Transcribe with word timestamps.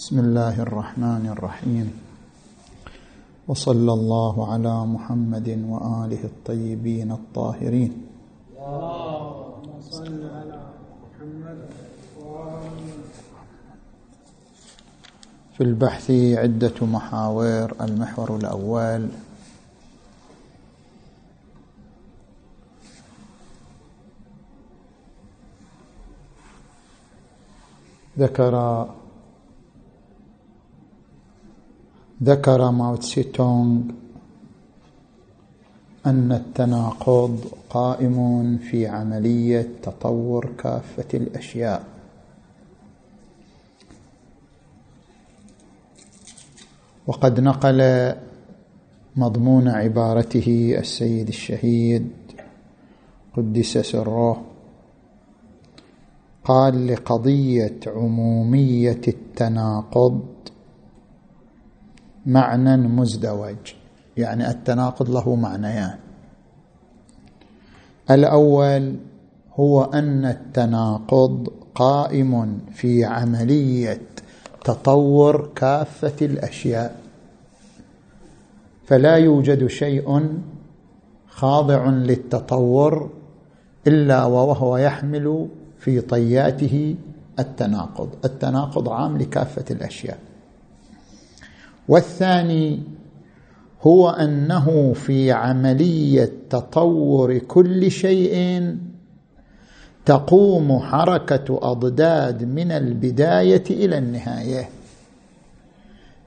بسم 0.00 0.16
الله 0.18 0.64
الرحمن 0.64 1.28
الرحيم. 1.28 1.88
وصلى 3.48 3.92
الله 3.92 4.52
على 4.52 4.74
محمد 4.96 5.48
وآله 5.68 6.22
الطيبين 6.24 7.12
الطاهرين. 7.12 7.92
اللهم 8.56 9.68
صل 9.92 10.20
على 10.24 10.60
محمد 11.04 11.58
في 15.52 15.62
البحث 15.68 16.06
عدة 16.40 16.78
محاور 16.80 17.76
المحور 17.80 18.36
الأول. 18.36 19.02
ذكر 28.18 28.54
ذكر 32.22 32.70
ماو 32.70 32.96
تسي 32.96 33.22
تونغ 33.22 33.80
أن 36.06 36.32
التناقض 36.32 37.44
قائم 37.70 38.58
في 38.58 38.86
عملية 38.86 39.68
تطور 39.82 40.52
كافة 40.58 41.08
الأشياء. 41.14 41.84
وقد 47.06 47.40
نقل 47.40 48.12
مضمون 49.16 49.68
عبارته 49.68 50.76
السيد 50.78 51.28
الشهيد 51.28 52.10
قدس 53.36 53.78
سره 53.78 54.44
قال 56.44 56.86
لقضية 56.86 57.80
عمومية 57.86 59.00
التناقض 59.08 60.29
معنى 62.26 62.76
مزدوج 62.76 63.56
يعني 64.16 64.50
التناقض 64.50 65.10
له 65.10 65.34
معنيان. 65.34 65.98
الأول 68.10 68.96
هو 69.54 69.84
أن 69.84 70.24
التناقض 70.24 71.48
قائم 71.74 72.58
في 72.72 73.04
عملية 73.04 74.00
تطور 74.64 75.50
كافة 75.54 76.26
الأشياء. 76.26 76.96
فلا 78.86 79.16
يوجد 79.16 79.66
شيء 79.66 80.38
خاضع 81.28 81.88
للتطور 81.88 83.10
إلا 83.86 84.24
وهو 84.24 84.76
يحمل 84.76 85.48
في 85.78 86.00
طياته 86.00 86.96
التناقض. 87.38 88.08
التناقض 88.24 88.88
عام 88.88 89.18
لكافة 89.18 89.64
الأشياء. 89.70 90.18
والثاني 91.90 92.80
هو 93.82 94.10
أنه 94.10 94.92
في 94.92 95.32
عملية 95.32 96.32
تطور 96.50 97.38
كل 97.38 97.90
شيء 97.90 98.76
تقوم 100.04 100.78
حركة 100.78 101.58
أضداد 101.62 102.44
من 102.44 102.72
البداية 102.72 103.64
إلى 103.70 103.98
النهاية. 103.98 104.68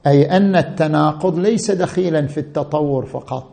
أي 0.08 0.38
أن 0.38 0.56
التناقض 0.56 1.40
ليس 1.40 1.72
دخيلا 1.72 2.28
في 2.28 2.40
التطور 2.40 3.06
فقط 3.06 3.50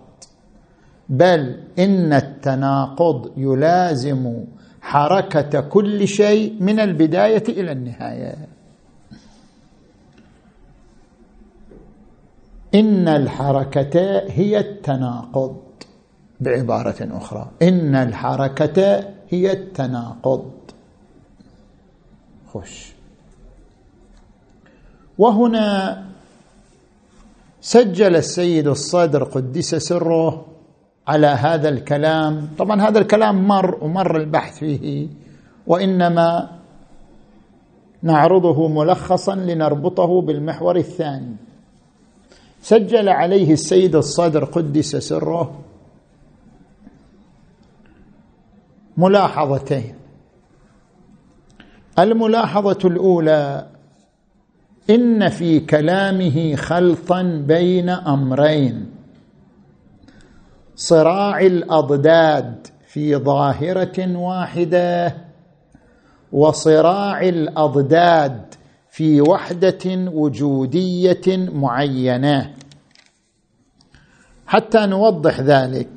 بل 1.08 1.56
إن 1.78 2.12
التناقض 2.12 3.30
يلازم 3.36 4.44
حركة 4.80 5.60
كل 5.60 6.08
شيء 6.08 6.56
من 6.60 6.80
البداية 6.80 7.44
إلى 7.48 7.72
النهاية. 7.72 8.59
إن 12.74 13.08
الحركة 13.08 14.18
هي 14.28 14.58
التناقض. 14.58 15.56
بعبارة 16.40 16.96
أخرى 17.00 17.50
إن 17.62 17.94
الحركة 17.94 19.04
هي 19.28 19.52
التناقض. 19.52 20.50
خش 22.54 22.92
وهنا 25.18 26.02
سجل 27.60 28.16
السيد 28.16 28.68
الصدر 28.68 29.24
قدس 29.24 29.74
سره 29.74 30.46
على 31.08 31.26
هذا 31.26 31.68
الكلام. 31.68 32.48
طبعا 32.58 32.82
هذا 32.82 32.98
الكلام 32.98 33.48
مر 33.48 33.84
ومر 33.84 34.16
البحث 34.16 34.58
فيه 34.58 35.08
وإنما 35.66 36.50
نعرضه 38.02 38.68
ملخصا 38.68 39.34
لنربطه 39.34 40.22
بالمحور 40.22 40.76
الثاني. 40.76 41.36
سجل 42.60 43.08
عليه 43.08 43.52
السيد 43.52 43.96
الصدر 43.96 44.44
قدس 44.44 44.96
سره 44.96 45.60
ملاحظتين. 48.96 49.94
الملاحظة 51.98 52.78
الأولى 52.84 53.66
إن 54.90 55.28
في 55.28 55.60
كلامه 55.60 56.56
خلطا 56.56 57.22
بين 57.22 57.88
أمرين. 57.88 58.90
صراع 60.76 61.40
الأضداد 61.40 62.66
في 62.86 63.16
ظاهرة 63.16 64.16
واحدة 64.16 65.16
وصراع 66.32 67.22
الأضداد 67.22 68.54
في 68.90 69.20
وحدة 69.20 70.10
وجودية 70.12 71.22
معينة. 71.36 72.54
حتى 74.46 74.86
نوضح 74.86 75.40
ذلك. 75.40 75.88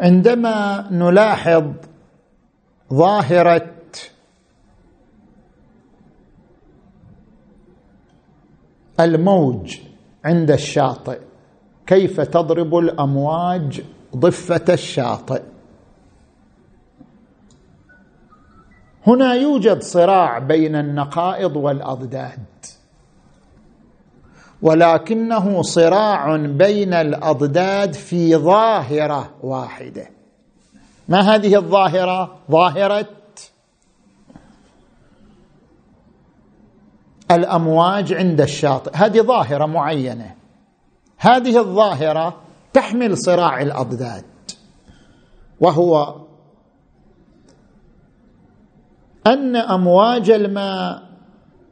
عندما 0.00 0.88
نلاحظ 0.90 1.72
ظاهرة 2.92 3.74
الموج 9.00 9.76
عند 10.24 10.50
الشاطئ. 10.50 11.20
كيف 11.86 12.20
تضرب 12.20 12.76
الأمواج 12.76 13.82
ضفة 14.16 14.64
الشاطئ؟ 14.72 15.42
هنا 19.06 19.34
يوجد 19.34 19.82
صراع 19.82 20.38
بين 20.38 20.76
النقائض 20.76 21.56
والأضداد. 21.56 22.44
ولكنه 24.62 25.62
صراع 25.62 26.36
بين 26.36 26.94
الأضداد 26.94 27.92
في 27.92 28.36
ظاهرة 28.36 29.30
واحدة. 29.42 30.06
ما 31.08 31.20
هذه 31.20 31.56
الظاهرة؟ 31.56 32.34
ظاهرة 32.50 33.06
الأمواج 37.30 38.12
عند 38.12 38.40
الشاطئ. 38.40 38.90
هذه 38.94 39.20
ظاهرة 39.20 39.66
معينة. 39.66 40.34
هذه 41.18 41.58
الظاهرة 41.58 42.40
تحمل 42.72 43.18
صراع 43.18 43.62
الأضداد. 43.62 44.24
وهو 45.60 46.14
أن 49.26 49.56
أمواج 49.56 50.30
الماء 50.30 51.02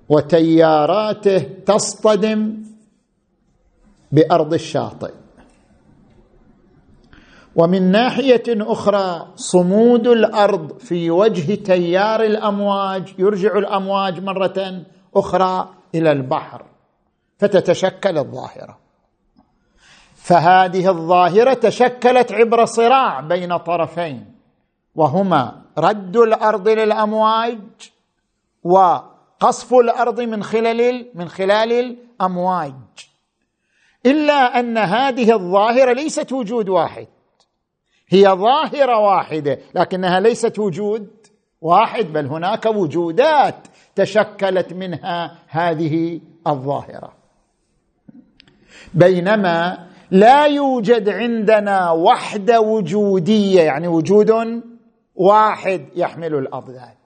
وتياراته 0.08 1.38
تصطدم 1.66 2.62
بأرض 4.12 4.54
الشاطئ. 4.54 5.12
ومن 7.56 7.90
ناحية 7.90 8.42
أخرى 8.48 9.26
صمود 9.36 10.06
الأرض 10.06 10.78
في 10.78 11.10
وجه 11.10 11.54
تيار 11.54 12.22
الأمواج 12.22 13.14
يرجع 13.18 13.58
الأمواج 13.58 14.20
مرة 14.20 14.82
أخرى 15.16 15.74
إلى 15.94 16.12
البحر 16.12 16.64
فتتشكل 17.38 18.18
الظاهرة. 18.18 18.78
فهذه 20.14 20.88
الظاهرة 20.90 21.54
تشكلت 21.54 22.32
عبر 22.32 22.64
صراع 22.64 23.20
بين 23.20 23.56
طرفين 23.56 24.34
وهما 24.94 25.62
رد 25.78 26.16
الأرض 26.16 26.68
للأمواج 26.68 27.60
وقصف 28.64 29.74
الأرض 29.74 30.20
من 30.20 30.42
خلال 30.42 31.10
من 31.14 31.28
خلال 31.28 31.72
الأمواج. 31.72 32.72
إلا 34.06 34.60
أن 34.60 34.78
هذه 34.78 35.32
الظاهرة 35.32 35.92
ليست 35.92 36.32
وجود 36.32 36.68
واحد 36.68 37.06
هي 38.08 38.28
ظاهرة 38.28 38.98
واحدة 38.98 39.58
لكنها 39.74 40.20
ليست 40.20 40.58
وجود 40.58 41.21
واحد 41.62 42.12
بل 42.12 42.26
هناك 42.26 42.66
وجودات 42.66 43.56
تشكلت 43.94 44.72
منها 44.72 45.38
هذه 45.48 46.20
الظاهرة. 46.46 47.12
بينما 48.94 49.86
لا 50.10 50.46
يوجد 50.46 51.08
عندنا 51.08 51.90
وحده 51.90 52.60
وجودية 52.60 53.60
يعني 53.62 53.88
وجود 53.88 54.62
واحد 55.14 55.86
يحمل 55.96 56.34
الأضداد. 56.34 56.96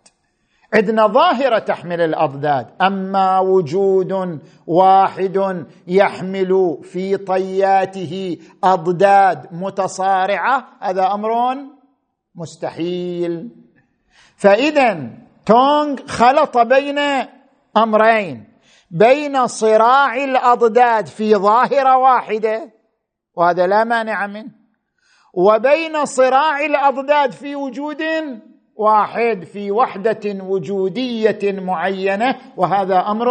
عندنا 0.74 1.06
ظاهرة 1.06 1.58
تحمل 1.58 2.00
الأضداد 2.00 2.66
أما 2.82 3.38
وجود 3.38 4.40
واحد 4.66 5.66
يحمل 5.86 6.78
في 6.82 7.16
طياته 7.16 8.38
أضداد 8.64 9.46
متصارعة 9.52 10.64
هذا 10.80 11.14
أمر 11.14 11.56
مستحيل. 12.34 13.65
فإذا 14.36 15.10
تونغ 15.46 16.06
خلط 16.06 16.58
بين 16.58 16.98
أمرين. 17.76 18.44
بين 18.90 19.46
صراع 19.46 20.24
الأضداد 20.24 21.06
في 21.06 21.34
ظاهرة 21.34 21.96
واحدة 21.96 22.72
وهذا 23.34 23.66
لا 23.66 23.84
مانع 23.84 24.26
منه 24.26 24.50
وبين 25.34 26.04
صراع 26.04 26.60
الأضداد 26.60 27.32
في 27.32 27.56
وجود 27.56 28.02
واحد 28.76 29.44
في 29.44 29.70
وحدة 29.70 30.44
وجودية 30.44 31.60
معينة 31.60 32.36
وهذا 32.56 32.98
أمر 32.98 33.28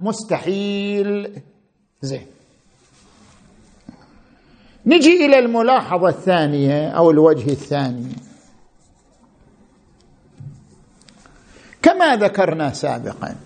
مستحيل. 0.00 1.32
زين. 2.00 2.26
نجي 4.86 5.26
إلى 5.26 5.38
الملاحظة 5.38 6.08
الثانية 6.08 6.88
أو 6.88 7.10
الوجه 7.10 7.50
الثاني. 7.50 8.27
كما 11.88 12.16
ذكرنا 12.16 12.72
سابقا. 12.72 13.36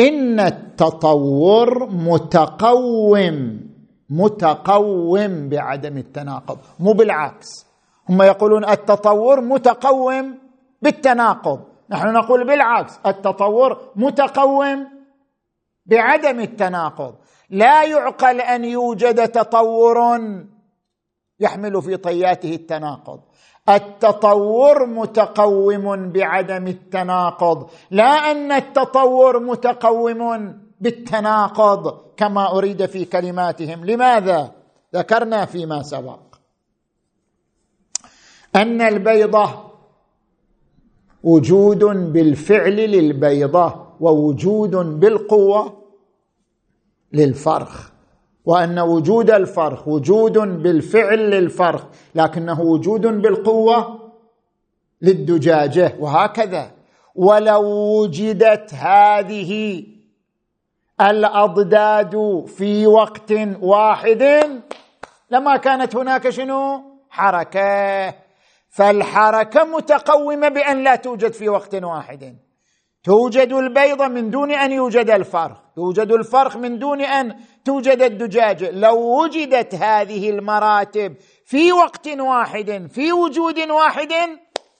إن 0.00 0.40
التطور 0.40 1.86
متقوم 1.90 3.60
متقوم 4.10 5.48
بعدم 5.48 5.98
التناقض. 5.98 6.58
مو 6.80 6.92
بالعكس. 6.92 7.66
هم 8.08 8.22
يقولون 8.22 8.64
التطور 8.64 9.40
متقوم 9.40 10.38
بالتناقض. 10.82 11.60
نحن 11.90 12.12
نقول 12.12 12.46
بالعكس 12.46 12.98
التطور 13.06 13.92
متقوم 13.96 14.86
بعدم 15.86 16.40
التناقض. 16.40 17.14
لا 17.50 17.84
يعقل 17.84 18.40
أن 18.40 18.64
يوجد 18.64 19.28
تطور 19.28 20.20
يحمل 21.40 21.82
في 21.82 21.96
طياته 21.96 22.54
التناقض. 22.54 23.20
التطور 23.68 24.86
متقوم 24.86 26.12
بعدم 26.12 26.66
التناقض. 26.66 27.70
لا 27.90 28.04
أن 28.04 28.52
التطور 28.52 29.40
متقوم 29.40 30.52
بالتناقض 30.80 32.00
كما 32.16 32.58
أريد 32.58 32.86
في 32.86 33.04
كلماتهم. 33.04 33.84
لماذا؟ 33.84 34.52
ذكرنا 34.94 35.44
فيما 35.44 35.82
سبق. 35.82 36.18
أن 38.56 38.80
البيضه 38.80 39.50
وجود 41.22 41.84
بالفعل 41.84 42.76
للبيضة 42.76 43.86
ووجود 44.00 44.76
بالقوة 44.76 45.82
للفرخ. 47.12 47.90
وأن 48.44 48.78
وجود 48.78 49.30
الفرخ 49.30 49.88
وجود 49.88 50.38
بالفعل 50.38 51.18
للفرخ 51.18 51.84
لكنه 52.14 52.60
وجود 52.60 53.06
بالقوة 53.06 54.10
للدجاجة 55.02 55.94
وهكذا. 55.98 56.70
ولو 57.14 57.62
وجدت 58.00 58.74
هذه 58.74 59.84
الأضداد 61.00 62.44
في 62.46 62.86
وقت 62.86 63.32
واحد 63.60 64.22
لما 65.30 65.56
كانت 65.56 65.96
هناك 65.96 66.30
شنو؟ 66.30 66.82
حركة. 67.10 68.14
فالحركة 68.70 69.64
متقومة 69.64 70.48
بأن 70.48 70.84
لا 70.84 70.96
توجد 70.96 71.32
في 71.32 71.48
وقت 71.48 71.74
واحد. 71.74 72.36
توجد 73.08 73.52
البيضه 73.52 74.08
من 74.08 74.30
دون 74.30 74.50
أن 74.50 74.72
يوجد 74.72 75.10
الفرخ. 75.10 75.58
يوجد 75.76 76.12
الفرخ 76.12 76.56
من 76.56 76.78
دون 76.78 77.00
أن 77.00 77.36
توجد 77.64 78.02
الدجاجه 78.02 78.70
لو 78.70 79.22
وجدت 79.22 79.74
هذه 79.74 80.30
المراتب 80.30 81.14
في 81.44 81.72
وقت 81.72 82.08
واحد 82.08 82.86
في 82.90 83.12
وجود 83.12 83.58
واحد 83.70 84.12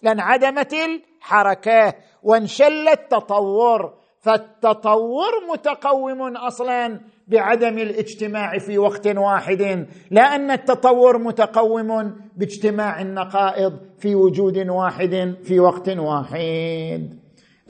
لانعدمت 0.02 0.74
الحركة 0.74 1.94
وانشل 2.22 2.88
التطور. 2.88 3.94
فالتطور 4.20 5.32
متقوم 5.52 6.36
أصلا 6.36 7.00
بعدم 7.28 7.78
الاجتماع 7.78 8.58
في 8.58 8.78
وقت 8.78 9.06
واحد 9.06 9.86
لا 10.10 10.22
ان 10.22 10.50
التطور 10.50 11.18
متقوم 11.18 12.16
باجتماع 12.36 13.00
النقائض 13.00 13.72
في 13.98 14.14
وجود 14.14 14.58
واحد 14.68 15.34
في 15.44 15.60
وقت 15.60 15.88
واحد. 15.88 17.17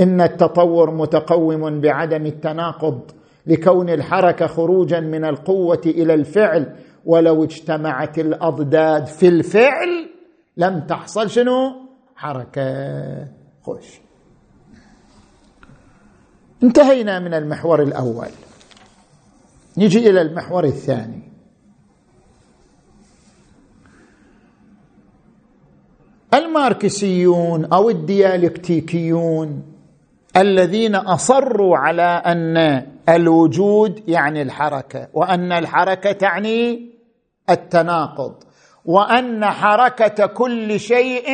إن 0.01 0.21
التطور 0.21 0.91
متقوم 0.91 1.81
بعدم 1.81 2.27
التناقض 2.27 3.01
لكون 3.47 3.91
الحركة 3.91 4.47
خروجا 4.47 5.01
من 5.01 5.25
القوة 5.25 5.81
إلى 5.87 6.15
الفعل 6.15 6.77
ولو 7.05 7.45
اجتمعت 7.45 8.19
الأضداد 8.19 9.07
في 9.07 9.29
الفعل 9.29 10.11
لم 10.57 10.81
تحصل 10.81 11.31
شنو؟ 11.31 11.73
حركة. 12.17 13.29
خوش. 13.63 14.01
انتهينا 16.63 17.19
من 17.19 17.35
المحور 17.35 17.83
الأول. 17.83 18.29
نجي 19.79 20.11
إلى 20.11 20.23
المحور 20.23 20.65
الثاني. 20.65 21.23
الماركسيون 26.35 27.65
أو 27.65 27.91
الديالكتيكيون 27.91 29.63
الذين 30.39 30.95
أصروا 30.95 31.79
على 31.79 32.03
أن 32.03 32.87
الوجود 33.09 34.09
يعني 34.09 34.43
الحركة 34.43 35.09
وأن 35.13 35.53
الحركة 35.53 36.13
تعني 36.13 36.91
التناقض 37.51 38.35
وأن 38.85 39.45
حركة 39.45 40.27
كل 40.27 40.81
شيء 40.81 41.29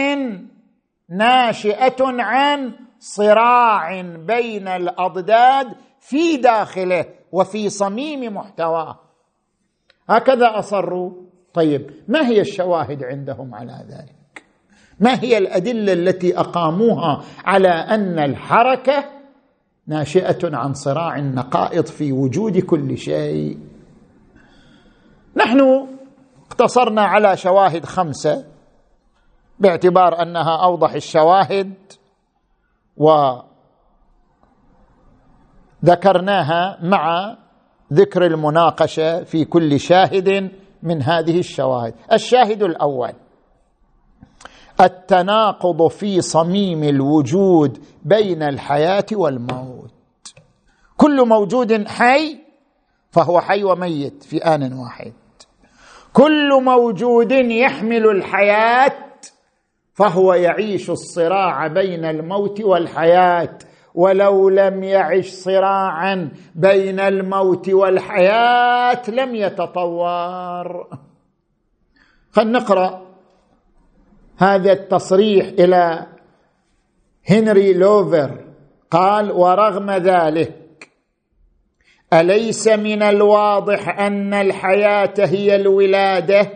ناشئة 1.09 1.97
عن 2.01 2.73
صراع 2.99 4.01
بين 4.03 4.69
الأضداد 4.69 5.67
في 6.01 6.37
داخله 6.37 7.05
وفي 7.33 7.69
صميم 7.69 8.35
محتواه. 8.35 9.01
هكذا 10.09 10.59
أصروا. 10.59 11.13
طيب 11.55 11.91
ما 12.09 12.29
هي 12.29 12.41
الشواهد 12.41 13.05
عندهم 13.05 13.55
على 13.55 13.87
ذلك؟ 13.89 14.24
ما 15.01 15.21
هي 15.21 15.39
الأدلة 15.39 15.93
التي 15.93 16.39
أقاموها 16.39 17.23
على 17.45 17.69
أن 17.69 18.19
الحركة 18.19 19.05
ناشئة 19.87 20.57
عن 20.57 20.75
صراع 20.75 21.19
النقائض 21.19 21.87
في 21.87 22.13
وجود 22.13 22.59
كل 22.59 22.99
شيء؟ 22.99 23.59
نحن 25.37 25.87
اقتصرنا 26.47 27.03
على 27.03 27.37
شواهد 27.37 27.85
خمسة 27.85 28.45
باعتبار 29.59 30.23
أنها 30.23 30.65
أوضح 30.65 30.93
الشواهد 30.93 31.75
وذكرناها 35.83 36.79
مع 36.83 37.37
ذكر 37.93 38.27
المناقشة 38.27 39.25
في 39.25 39.45
كل 39.45 39.81
شاهد 39.81 40.51
من 40.83 41.03
هذه 41.03 41.39
الشواهد. 41.39 41.95
الشاهد 42.13 42.63
الأول 42.63 43.13
التناقض 44.81 45.89
في 45.89 46.21
صميم 46.21 46.85
الوجود 46.85 47.85
بين 48.05 48.43
الحياة 48.43 49.07
والموت. 49.13 49.91
كل 50.97 51.29
موجود 51.29 51.89
حي 51.89 52.39
فهو 53.11 53.41
حي 53.41 53.65
وميت 53.65 54.23
في 54.23 54.39
آن 54.39 54.73
واحد. 54.73 55.13
كل 56.13 56.63
موجود 56.63 57.33
يحمل 57.33 58.07
الحياة 58.07 58.93
فهو 59.95 60.35
يعيش 60.35 60.91
الصراع 60.91 61.67
بين 61.67 62.05
الموت 62.05 62.61
والحياة 62.61 63.59
ولو 63.95 64.49
لم 64.49 64.85
يعش 64.85 65.29
صراعا 65.29 66.31
بين 66.55 67.01
الموت 67.01 67.69
والحياة 67.69 69.11
لم 69.11 69.35
يتطور. 69.35 70.87
فلنقرا 72.33 73.14
هذا 74.37 74.73
التصريح 74.73 75.47
إلى 75.47 76.07
هنري 77.31 77.73
لوفر 77.73 78.45
قال 78.91 79.33
ورغم 79.33 79.91
ذلك 79.91 80.89
أليس 82.13 82.69
من 82.69 83.03
الواضح 83.03 83.99
أن 83.99 84.35
الحياة 84.35 85.15
هي 85.19 85.57
الولادة 85.57 86.51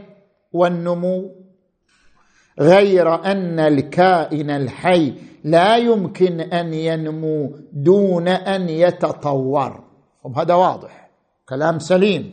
والنمو؟ 0.52 1.34
غير 2.60 3.14
أن 3.14 3.60
الكائن 3.60 4.50
الحي 4.50 5.14
لا 5.44 5.76
يمكن 5.76 6.40
أن 6.40 6.74
ينمو 6.74 7.56
دون 7.72 8.28
أن 8.28 8.68
يتطور. 8.68 9.84
هذا 10.36 10.54
واضح 10.54 11.10
كلام 11.48 11.78
سليم. 11.78 12.30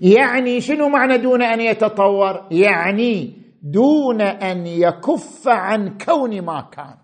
يعني 0.00 0.60
شنو 0.60 0.88
معنى 0.88 1.18
دون 1.18 1.42
أن 1.42 1.60
يتطور؟ 1.60 2.44
يعني 2.50 3.37
دون 3.62 4.20
أن 4.20 4.66
يكف 4.66 5.48
عن 5.48 5.98
كون 5.98 6.42
ما 6.42 6.60
كان. 6.72 6.96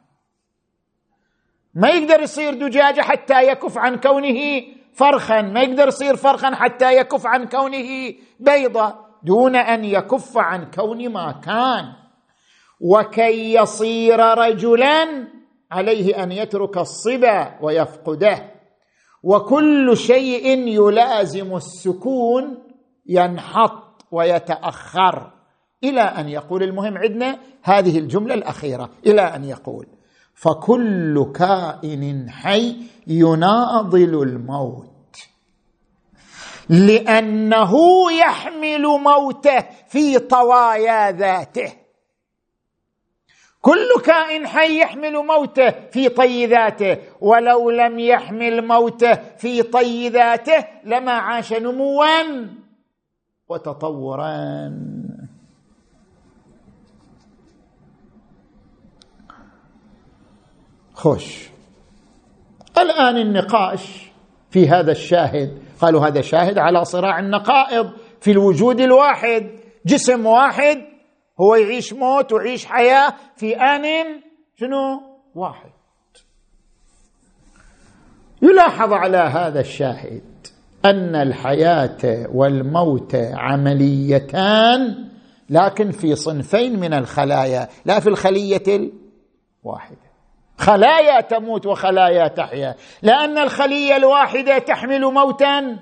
ما 1.75 1.89
يقدر 1.89 2.21
يصير 2.21 2.55
دجاجة 2.55 3.01
حتى 3.01 3.49
يكف 3.49 3.79
عن 3.79 3.97
كونه 3.97 4.63
فرخا. 4.93 5.43
ما 5.43 5.63
يقدر 5.63 5.89
يصير 5.89 6.17
فرخا 6.17 6.55
حتى 6.55 6.97
يكف 6.97 7.27
عن 7.27 7.49
كونه 7.49 8.15
بيضه 8.41 8.95
دون 9.23 9.57
أن 9.57 9.85
يكف 9.85 10.39
عن 10.39 10.71
كون 10.71 11.09
ما 11.09 11.33
كان. 11.33 11.93
وكي 12.81 13.55
يصير 13.55 14.21
رجلا 14.21 15.29
عليه 15.71 16.23
أن 16.23 16.33
يترك 16.33 16.79
الصبا 16.79 17.59
ويفقده. 17.63 18.55
وكل 19.23 19.97
شيء 19.97 20.69
يلازم 20.69 21.57
السكون 21.57 22.59
ينحط 23.07 24.07
ويتأخر. 24.11 25.34
إلى 25.89 26.01
أن 26.01 26.29
يقول 26.29 26.63
المهم 26.63 26.99
عندنا 26.99 27.39
هذه 27.63 27.99
الجملة 27.99 28.35
الأخيرة 28.35 28.91
إلى 29.07 29.23
أن 29.23 29.45
يقول 29.45 29.87
فكل 30.35 31.33
كائن 31.35 32.31
حي 32.31 32.77
يناضل 33.07 34.23
الموت 34.23 34.91
لأنه 36.69 37.73
يحمل 38.13 38.83
موته 38.83 39.61
في 39.89 40.19
طوايا 40.19 41.13
ذاته. 41.13 41.73
كل 43.61 43.89
كائن 44.05 44.47
حي 44.47 44.81
يحمل 44.81 45.13
موته 45.13 45.71
في 45.71 46.09
طي 46.09 46.47
ذاته 46.47 46.99
ولو 47.21 47.71
لم 47.71 47.99
يحمل 47.99 48.67
موته 48.67 49.15
في 49.15 49.63
طي 49.63 50.09
ذاته 50.09 50.65
لما 50.85 51.13
عاش 51.13 51.53
نموا 51.53 52.07
وتطورا. 53.49 54.73
خوش. 61.05 61.49
الآن 62.79 63.17
النقاش 63.17 64.11
في 64.51 64.69
هذا 64.69 64.93
الشاهد. 64.93 65.59
قالوا 65.81 66.07
هذا 66.07 66.21
شاهد 66.21 66.59
على 66.59 66.85
صراع 66.85 67.19
النقائض 67.19 67.91
في 68.21 68.31
الوجود 68.31 68.81
الواحد. 68.81 69.51
جسم 69.87 70.27
واحد 70.27 70.79
هو 71.41 71.55
يعيش 71.55 71.93
موت 71.93 72.33
ويعيش 72.33 72.67
حياة 72.67 73.15
في 73.37 73.57
آن 73.57 73.85
شنو؟ 74.57 75.01
واحد. 75.35 75.71
يلاحظ 78.43 78.93
على 78.93 79.17
هذا 79.17 79.61
الشاهد 79.61 80.23
أن 80.85 81.15
الحياة 81.15 82.27
والموت 82.33 83.15
عمليتان 83.15 85.09
لكن 85.51 85.91
في 85.91 86.15
صنفين 86.15 86.81
من 86.81 86.95
الخلايا 86.95 87.69
لا 87.85 88.01
في 88.01 88.09
الخلية 88.09 88.91
الواحدة. 89.65 90.04
خلايا 90.59 91.21
تموت 91.21 91.67
وخلايا 91.67 92.29
تحيا. 92.29 92.75
لأن 93.03 93.39
الخلية 93.39 93.97
الواحدة 93.97 94.59
تحمل 94.59 95.05
موتا 95.05 95.79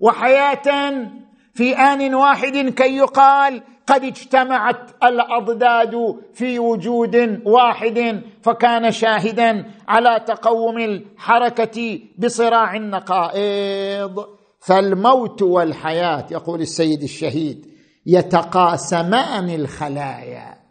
وحياه 0.00 1.06
في 1.54 1.76
آن 1.76 2.14
واحد 2.14 2.56
كي 2.56 2.96
يقال 2.96 3.62
قد 3.86 4.04
اجتمعت 4.04 5.04
الأضداد 5.04 6.16
في 6.34 6.58
وجود 6.58 7.40
واحد 7.46 8.22
فكان 8.42 8.92
شاهدا 8.92 9.70
على 9.88 10.20
تقوم 10.26 10.78
الحركة 10.78 12.00
بصراع 12.18 12.76
النقائض. 12.76 14.26
فالموت 14.60 15.42
والحياة 15.42 16.26
يقول 16.30 16.60
السيد 16.60 17.02
الشهيد 17.02 17.66
يتقاسمان 18.06 19.50
الخلايا. 19.50 20.63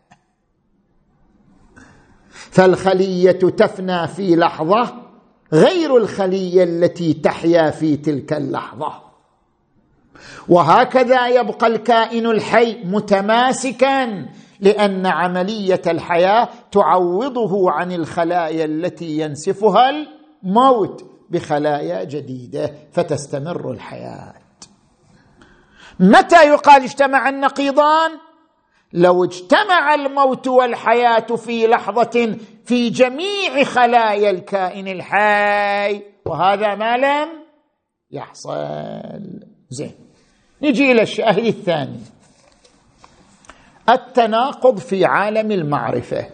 فالخلية 2.53 3.31
تفنى 3.31 4.07
في 4.07 4.35
لحظة 4.35 4.93
غير 5.53 5.97
الخلية 5.97 6.63
التي 6.63 7.13
تحيا 7.13 7.69
في 7.69 7.97
تلك 7.97 8.33
اللحظة. 8.33 8.93
وهكذا 10.49 11.27
يبقى 11.27 11.67
الكائن 11.67 12.25
الحي 12.25 12.83
متماسكا 12.83 14.25
لأن 14.59 15.05
عملية 15.05 15.81
الحياة 15.87 16.49
تعوضه 16.71 17.71
عن 17.71 17.91
الخلايا 17.91 18.65
التي 18.65 19.19
ينسفها 19.19 19.89
الموت 20.43 21.05
بخلايا 21.29 22.03
جديدة 22.03 22.73
فتستمر 22.91 23.71
الحياة. 23.71 24.33
متى 25.99 26.47
يقال 26.47 26.83
اجتمع 26.83 27.29
النقيضان؟ 27.29 28.11
لو 28.93 29.23
اجتمع 29.23 29.93
الموت 29.93 30.47
والحياة 30.47 31.19
في 31.35 31.67
لحظة 31.67 32.37
في 32.65 32.89
جميع 32.89 33.63
خلايا 33.63 34.29
الكائن 34.29 34.87
الحي 34.87 36.01
وهذا 36.25 36.75
ما 36.75 36.97
لم 36.97 37.29
يحصل. 38.11 39.19
زين 39.69 39.91
نجي 40.61 40.91
إلى 40.91 41.01
الشاهد 41.01 41.45
الثاني. 41.45 41.99
التناقض 43.89 44.77
في 44.77 45.05
عالم 45.05 45.51
المعرفة. 45.51 46.25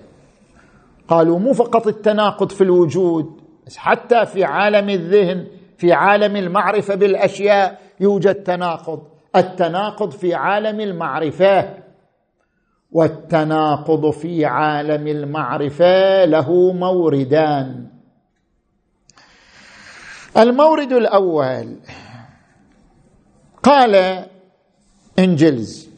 قالوا 1.07 1.39
مو 1.39 1.53
فقط 1.53 1.87
التناقض 1.87 2.51
في 2.51 2.61
الوجود 2.61 3.41
بس 3.67 3.77
حتى 3.77 4.25
في 4.25 4.43
عالم 4.43 4.89
الذهن 4.89 5.47
في 5.77 5.93
عالم 5.93 6.35
المعرفة 6.35 6.95
بالأشياء 6.95 7.81
يوجد 7.99 8.35
تناقض. 8.35 9.07
التناقض 9.35 10.11
في 10.11 10.33
عالم 10.33 10.79
المعرفة 10.79 11.88
والتناقض 12.91 14.09
في 14.09 14.45
عالم 14.45 15.07
المعرفة 15.07 16.25
له 16.25 16.73
موردان. 16.73 17.87
المورد 20.37 20.91
الأول 20.93 21.75
قال 23.63 24.25
إنجلز 25.19 25.89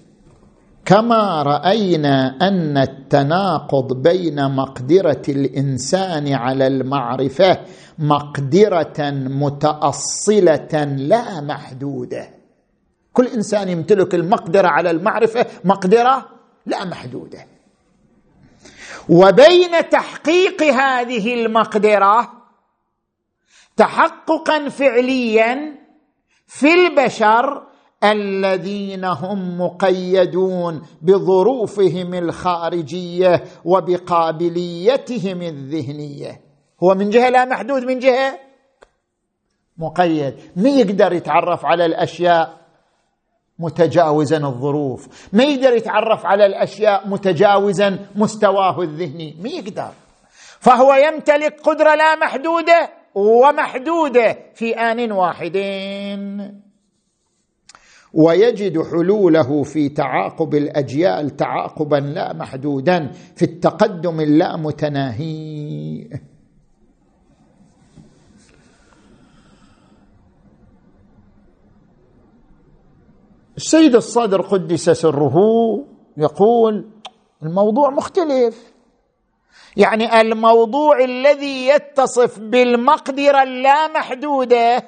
كما 0.86 1.44
رأينا 1.44 2.38
أن 2.48 2.78
التناقض 2.78 4.02
بين 4.02 4.52
مقدرة 4.52 5.22
الإنسان 5.30 6.34
على 6.34 6.68
المعرفة 6.68 7.58
مقدرة 8.00 9.10
متأصلة 9.10 10.84
لا 10.84 11.42
محدودة. 11.42 12.30
كل 13.14 13.28
إنسان 13.28 13.70
يمتلك 13.70 14.16
المقدرة 14.16 14.68
على 14.68 14.92
المعرفة 14.92 15.46
مقدرة 15.66 16.26
لا 16.66 16.86
محدودة. 16.86 17.46
وبين 19.10 19.90
تحقيق 19.90 20.64
هذه 20.64 21.34
المقدرة 21.34 22.32
تحققا 23.78 24.70
فعليا 24.70 25.78
في 26.48 26.74
البشر 26.74 27.68
الذين 28.04 29.06
هم 29.06 29.62
مقيدون 29.62 30.82
بظروفهم 31.02 32.14
الخارجية 32.14 33.44
وبقابليتهم 33.66 35.42
الذهنية. 35.42 36.42
هو 36.84 36.96
من 36.96 37.10
جهة 37.10 37.30
لا 37.30 37.46
محدود 37.46 37.84
من 37.84 38.00
جهة 38.00 38.40
مقيد. 39.78 40.36
ما 40.56 40.70
يقدر 40.70 41.14
يتعرف 41.14 41.66
على 41.66 41.86
الأشياء؟ 41.86 42.61
متجاوزا 43.62 44.38
الظروف. 44.38 45.30
ما 45.34 45.44
يقدر 45.44 45.74
يتعرف 45.74 46.26
على 46.26 46.46
الأشياء 46.46 47.08
متجاوزا 47.08 48.00
مستواه 48.16 48.82
الذهني. 48.82 49.36
ما 49.44 49.50
يقدر. 49.50 49.92
فهو 50.60 50.94
يمتلك 50.94 51.62
قدرة 51.64 51.96
لا 51.96 52.16
محدودة 52.16 52.90
ومحدودة 53.16 54.38
في 54.56 54.74
آن 54.74 55.12
واحدين. 55.12 56.62
ويجد 58.14 58.82
حلوله 58.92 59.64
في 59.64 59.90
تعاقب 59.90 60.56
الأجيال 60.56 61.36
تعاقبا 61.36 61.96
لا 61.96 62.34
محدودا 62.34 63.12
في 63.36 63.46
التقدم 63.46 64.20
اللا 64.20 64.58
متناهي. 64.58 66.08
السيد 73.62 73.96
الصدر 73.96 74.42
قدس 74.42 74.90
سره 74.90 75.36
يقول 76.18 76.90
الموضوع 77.44 77.90
مختلف. 77.90 78.74
يعني 79.78 80.22
الموضوع 80.22 81.00
الذي 81.00 81.68
يتصف 81.68 82.40
بالمقدرة 82.40 83.44
اللامحدوده 83.44 84.84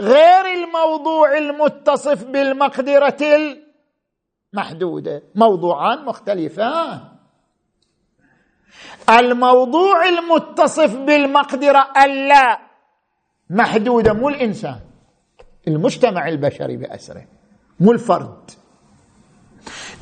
غير 0.00 0.44
الموضوع 0.54 1.38
المتصف 1.38 2.24
بالمقدرة 2.24 3.16
المحدودة. 4.54 5.22
موضوعان 5.34 6.04
مختلفان. 6.04 7.00
الموضوع 9.10 10.08
المتصف 10.08 10.96
بالمقدرة 10.96 11.88
اللا 12.04 12.58
محدودة 13.50 14.12
مو 14.12 14.28
الإنسان 14.28 14.80
المجتمع 15.68 16.28
البشري 16.28 16.76
بأسره. 16.76 17.35
مو 17.80 17.92
الفرد. 17.92 18.50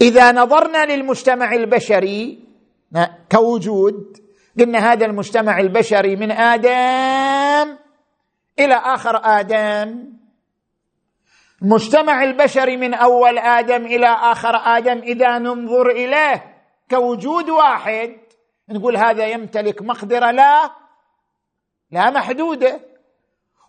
إذا 0.00 0.32
نظرنا 0.32 0.84
للمجتمع 0.84 1.52
البشري 1.54 2.44
كوجود 3.32 4.16
قلنا 4.58 4.92
هذا 4.92 5.06
المجتمع 5.06 5.60
البشري 5.60 6.16
من 6.16 6.30
آدم 6.30 7.76
إلى 8.58 8.74
آخر 8.74 9.20
آدم. 9.24 10.14
المجتمع 11.62 12.24
البشري 12.24 12.76
من 12.76 12.94
أول 12.94 13.38
آدم 13.38 13.86
إلى 13.86 14.06
آخر 14.06 14.56
آدم 14.56 14.98
إذا 14.98 15.38
ننظر 15.38 15.90
إليه 15.90 16.54
كوجود 16.90 17.50
واحد 17.50 18.16
نقول 18.68 18.96
هذا 18.96 19.26
يمتلك 19.26 19.82
مقدرة 19.82 20.30
لا 20.30 20.70
لا 21.90 22.10
محدودة. 22.10 22.80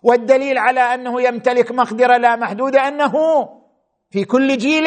والدليل 0.02 0.58
على 0.58 0.80
أنه 0.80 1.22
يمتلك 1.22 1.72
مقدرة 1.72 2.16
لا 2.16 2.36
محدودة 2.36 2.88
أنه 2.88 3.12
في 4.10 4.24
كل 4.24 4.56
جيل 4.56 4.86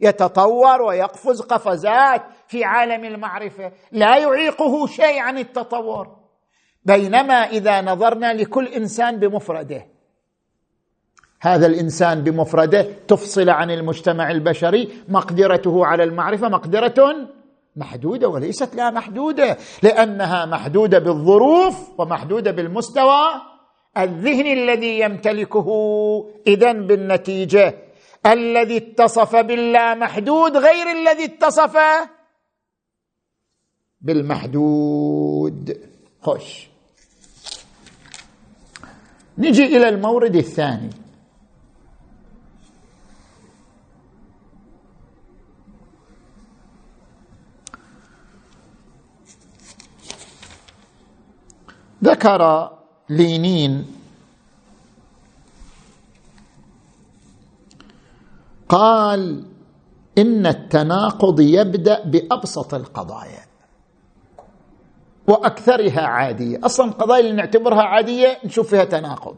يتطور 0.00 0.82
ويقفز 0.82 1.40
قفزات 1.40 2.22
في 2.48 2.64
عالم 2.64 3.04
المعرفة. 3.04 3.72
لا 3.92 4.18
يعيقه 4.18 4.86
شيء 4.86 5.18
عن 5.18 5.38
التطور. 5.38 6.16
بينما 6.84 7.34
إذا 7.34 7.80
نظرنا 7.80 8.34
لكل 8.34 8.66
إنسان 8.68 9.18
بمفرده 9.18 9.86
هذا 11.40 11.66
الإنسان 11.66 12.22
بمفرده 12.24 12.86
تفصل 13.08 13.50
عن 13.50 13.70
المجتمع 13.70 14.30
البشري 14.30 14.88
مقدرته 15.08 15.86
على 15.86 16.04
المعرفة 16.04 16.48
مقدرة 16.48 17.28
محدودة 17.76 18.28
وليست 18.28 18.74
لا 18.74 18.90
محدودة 18.90 19.56
لأنها 19.82 20.46
محدودة 20.46 20.98
بالظروف 20.98 22.00
ومحدودة 22.00 22.50
بالمستوى. 22.50 23.26
الذهني 23.98 24.52
الذي 24.52 25.00
يمتلكه 25.00 25.68
اذا 26.46 26.72
بالنتيجة 26.72 27.74
الذي 28.26 28.76
اتصف 28.76 29.36
باللامحدود 29.36 30.56
غير 30.56 30.90
الذي 30.90 31.24
اتصف 31.24 31.76
بالمحدود. 34.00 35.80
خش 36.22 36.68
نجي 39.38 39.64
إلى 39.76 39.88
المورد 39.88 40.36
الثاني. 40.36 40.90
ذكر 52.04 52.70
لينين 53.08 53.96
قال 58.68 59.44
إن 60.18 60.46
التناقض 60.46 61.40
يبدأ 61.40 62.04
بأبسط 62.04 62.74
القضايا 62.74 63.46
وأكثرها 65.28 66.00
عادية. 66.00 66.60
أصلا 66.64 66.86
القضايا 66.86 67.20
اللي 67.20 67.32
نعتبرها 67.32 67.82
عادية 67.82 68.38
نشوف 68.44 68.70
فيها 68.70 68.84
تناقض. 68.84 69.36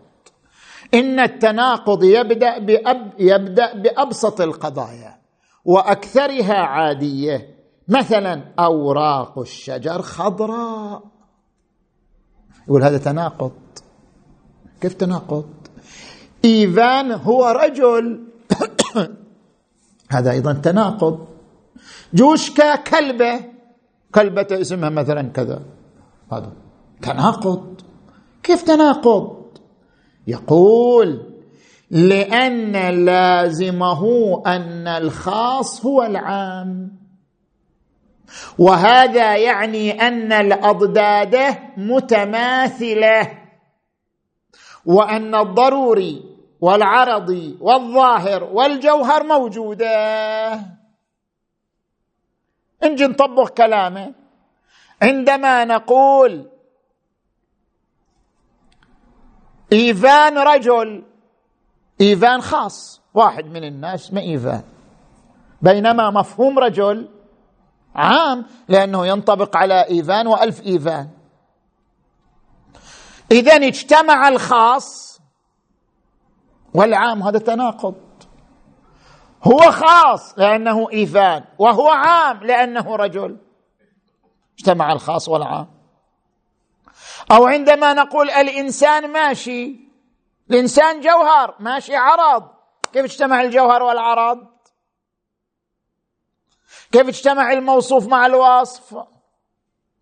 إن 0.95 1.21
التناقض 1.21 2.05
يبدأ 2.05 2.59
بأب 2.59 3.13
يبدأ 3.19 3.75
بأبسط 3.75 4.41
القضايا 4.41 5.19
وأكثرها 5.65 6.55
عادية. 6.55 7.59
مثلا 7.89 8.55
أوراق 8.59 9.39
الشجر 9.39 10.03
خضراء. 10.03 11.03
يقول 12.69 12.83
هذا 12.83 12.99
تناقض. 12.99 13.53
كيف 14.81 14.95
تناقض؟ 14.95 15.51
ايفان 16.45 17.13
هو 17.13 17.49
رجل 17.49 18.28
هذا 20.11 20.31
أيضا 20.31 20.53
تناقض. 20.53 21.27
جوشكا 22.15 22.77
كلبة 22.77 23.41
كلبة 24.15 24.47
اسمها 24.51 24.91
مثلا 24.91 25.23
كذا. 25.23 25.63
هذا 26.33 26.53
تناقض. 27.03 27.81
كيف 28.43 28.63
تناقض؟ 28.63 29.39
يقول 30.27 31.23
لأن 31.91 33.05
لازمه 33.05 34.03
أن 34.47 34.89
الخاص 34.89 35.87
هو 35.87 36.03
العام. 36.03 36.99
وهذا 38.59 39.37
يعني 39.37 39.91
أن 39.93 40.33
الأضداد 40.33 41.37
متماثلة. 41.77 43.39
وأن 44.87 45.35
الضروري 45.35 46.38
والعرضي 46.61 47.57
والظاهر 47.61 48.45
والجوهر 48.45 49.23
موجودة. 49.23 50.61
نجي 52.85 53.07
نطبق 53.07 53.49
كلامه. 53.49 54.13
عندما 55.03 55.65
نقول 55.65 56.51
إيفان 59.73 60.39
رجل 60.39 61.05
إيفان 62.01 62.41
خاص 62.41 63.01
واحد 63.15 63.45
من 63.45 63.65
الناس 63.65 64.05
اسمه 64.05 64.21
إيفان. 64.21 64.63
بينما 65.63 66.11
مفهوم 66.11 66.59
رجل 66.59 67.09
عام 67.95 68.47
لأنه 68.69 69.07
ينطبق 69.07 69.57
على 69.57 69.89
إيفان 69.89 70.27
وألف 70.27 70.67
إيفان. 70.67 71.09
إذا 73.33 73.57
اجتمع 73.57 74.29
الخاص 74.29 75.08
والعام 76.75 77.23
هذا 77.23 77.39
تناقض. 77.39 77.95
هو 79.45 79.59
خاص 79.59 80.39
لأنه 80.39 80.91
إيفان 80.93 81.45
وهو 81.59 81.89
عام 81.89 82.39
لأنه 82.45 82.97
رجل. 82.97 83.37
اجتمع 84.59 84.93
الخاص 84.93 85.29
والعام. 85.29 85.67
أو 87.33 87.47
عندما 87.47 87.93
نقول 87.93 88.31
الإنسان 88.31 89.13
ماشي 89.13 89.81
الإنسان 90.51 91.01
جوهر 91.01 91.55
ماشي 91.61 91.97
عرض. 91.97 92.49
كيف 92.93 93.05
اجتمع 93.05 93.43
الجوهر 93.43 93.83
والعرض؟ 93.83 94.47
كيف 96.93 97.09
اجتمع 97.09 97.53
الموصوف 97.53 98.07
مع 98.07 98.27
الوصف؟ 98.27 98.97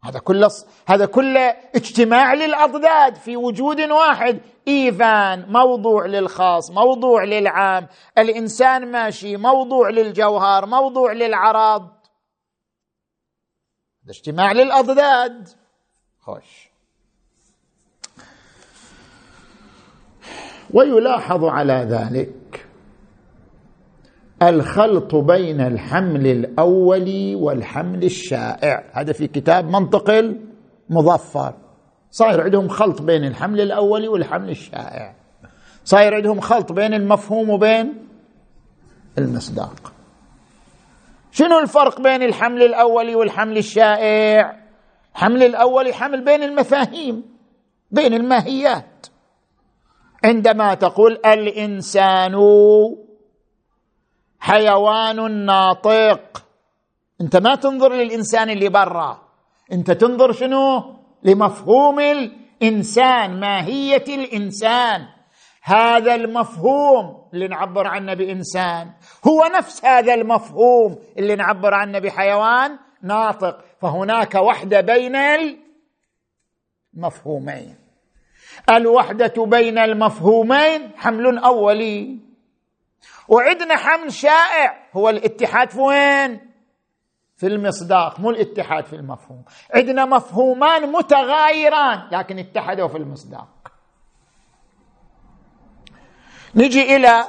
هذا 0.05 0.19
كله 0.19 0.51
هذا 0.87 1.07
كله 1.07 1.57
اجتماع 1.75 2.35
للأضداد 2.35 3.15
في 3.15 3.37
وجود 3.37 3.81
واحد. 3.81 4.41
إيفان 4.69 5.53
موضوع 5.53 6.07
للخاص 6.07 6.71
موضوع 6.71 7.25
للعام. 7.25 7.87
الإنسان 8.19 8.93
ماشي 8.93 9.37
موضوع 9.37 9.91
للجوهر 9.91 10.67
موضوع 10.67 11.13
للعرض. 11.13 11.83
هذا 14.05 14.11
اجتماع 14.11 14.53
للأضداد. 14.53 15.49
خوش. 16.21 16.71
ويلاحظ 20.75 21.45
على 21.45 21.73
ذلك 21.73 22.67
الخلط 24.43 25.15
بين 25.15 25.61
الحمل 25.61 26.27
الأول 26.27 27.35
والحمل 27.35 28.05
الشائع. 28.05 28.91
هذا 28.93 29.13
في 29.13 29.27
كتاب 29.27 29.65
منطق 29.65 30.11
المظفر. 30.11 31.66
صاير 32.11 32.43
عندهم 32.43 32.69
خلط 32.69 33.03
بين 33.03 33.25
الحمل 33.25 33.61
الأول 33.61 34.09
والحمل 34.09 34.51
الشائع. 34.51 35.15
صاير 35.85 36.15
عندهم 36.15 36.41
خلط 36.41 36.73
بين 36.73 36.95
المفهوم 36.95 37.51
وبين 37.51 38.09
المصداق. 39.19 39.93
شنو 41.33 41.59
الفرق 41.59 42.01
بين 42.01 42.23
الحمل 42.23 42.63
الأول 42.63 43.17
والحمل 43.17 43.59
الشائع؟ 43.59 44.57
الحمل 45.15 45.43
الأول 45.43 45.95
حمل 45.95 46.25
بين 46.25 46.43
المفاهيم 46.43 47.25
بين 47.91 48.15
الماهيات. 48.15 49.07
عندما 50.25 50.75
تقول 50.75 51.13
الإنسان 51.27 52.37
حيوان 54.41 55.47
ناطق 55.47 56.45
أنت 57.21 57.37
ما 57.37 57.55
تنظر 57.55 57.93
للإنسان 57.93 58.51
اللي 58.51 58.69
برا. 58.69 59.23
أنت 59.73 59.91
تنظر 59.91 60.33
شنو؟ 60.33 60.96
لمفهوم 61.27 62.01
الإنسان 62.01 63.41
ماهية 63.41 64.05
الإنسان. 64.09 65.07
هذا 65.63 66.15
المفهوم 66.15 67.29
اللي 67.35 67.49
نعبر 67.49 67.87
عنه 67.87 68.15
بإنسان 68.15 68.91
هو 69.27 69.45
نفس 69.59 69.85
هذا 69.85 70.15
المفهوم 70.15 70.99
اللي 71.19 71.37
نعبر 71.37 71.75
عنه 71.75 71.99
بحيوان 71.99 72.79
ناطق. 73.03 73.65
فهناك 73.83 74.35
وحدة 74.35 74.81
بين 74.81 75.17
المفهومين. 76.95 77.77
الوحدة 78.71 79.45
بين 79.45 79.79
المفهومين 79.79 80.91
حمل 80.97 81.39
أولي. 81.39 82.19
وعندنا 83.29 83.77
حمل 83.77 84.13
شائع. 84.13 84.89
هو 84.93 85.09
الاتحاد 85.09 85.71
في 85.71 85.81
وين 85.81 86.46
في 87.37 87.47
المصداق 87.47 88.21
مو 88.21 88.31
الاتحاد 88.31 88.85
في 88.85 88.97
المفهوم. 88.97 89.43
عندنا 89.75 90.05
مفهومان 90.05 90.93
متغايران 90.93 92.09
لكن 92.13 92.39
اتحدوا 92.39 92.89
في 92.89 92.97
المصداق. 92.97 93.73
نجي 96.55 96.97
إلى 96.97 97.25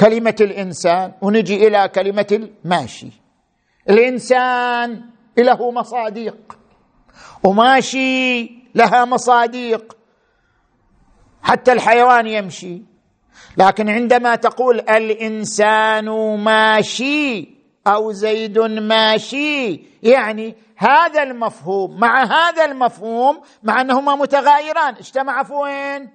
كلمة 0.00 0.36
الإنسان 0.40 1.12
ونجي 1.22 1.66
إلى 1.66 1.88
كلمة 1.88 2.26
الماشي. 2.32 3.10
الإنسان 3.90 5.10
له 5.38 5.70
مصاديق 5.70 6.58
وماشي 7.44 8.44
لها 8.74 9.04
مصاديق. 9.04 9.96
حتى 11.42 11.72
الحيوان 11.72 12.26
يمشي. 12.26 12.82
لكن 13.56 13.88
عندما 13.88 14.34
تقول 14.34 14.80
الإنسان 14.80 16.04
ماشي 16.38 17.53
أو 17.86 18.12
زيد 18.12 18.58
ماشي. 18.58 19.80
يعني 20.02 20.54
هذا 20.76 21.22
المفهوم 21.22 22.00
مع 22.00 22.24
هذا 22.24 22.64
المفهوم 22.64 23.40
مع 23.62 23.80
أنهما 23.80 24.16
متغايران. 24.16 24.94
اجتمعا 24.94 25.42
في 25.42 25.52
وين؟ 25.52 26.10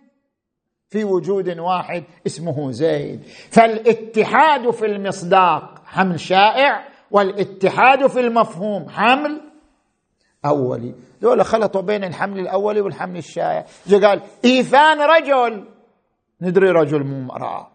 في 0.89 1.03
وجود 1.03 1.60
واحد 1.60 2.03
اسمه 2.27 2.71
زيد. 2.71 3.23
فالاتحاد 3.51 4.69
في 4.69 4.86
المصداق 4.86 5.82
حمل 5.86 6.19
شائع 6.19 6.88
والاتحاد 7.12 8.08
في 8.08 8.19
المفهوم 8.19 8.89
حمل 8.89 9.41
أولي. 10.45 10.95
دول 11.21 11.45
خلطوا 11.45 11.82
بين 11.82 12.03
الحمل 12.03 12.39
الأولي 12.39 12.82
والحمل 12.82 13.17
الشائع. 13.17 13.65
قال 13.91 14.21
إيثان 14.45 15.01
رجل. 15.01 15.67
ندري 16.41 16.71
رجل 16.71 17.03
مو 17.03 17.17
امرأة. 17.17 17.67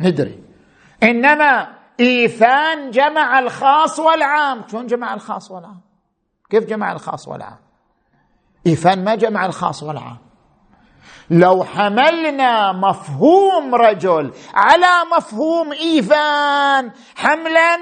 ندري. 0.00 0.38
إنما 1.02 1.79
إيثان 2.00 2.90
جمع 2.90 3.38
الخاص 3.38 3.98
والعام. 3.98 4.64
شلون 4.68 4.86
جمع 4.86 5.14
الخاص 5.14 5.50
والعام؟ 5.50 5.80
كيف 6.50 6.64
جمع 6.64 6.92
الخاص 6.92 7.28
والعام؟ 7.28 7.58
إيثان 8.66 9.04
ما 9.04 9.14
جمع 9.14 9.46
الخاص 9.46 9.82
والعام. 9.82 10.18
لو 11.30 11.64
حملنا 11.64 12.72
مفهوم 12.72 13.74
رجل 13.74 14.32
على 14.54 15.10
مفهوم 15.16 15.72
إيثان 15.72 16.92
حملا 17.16 17.76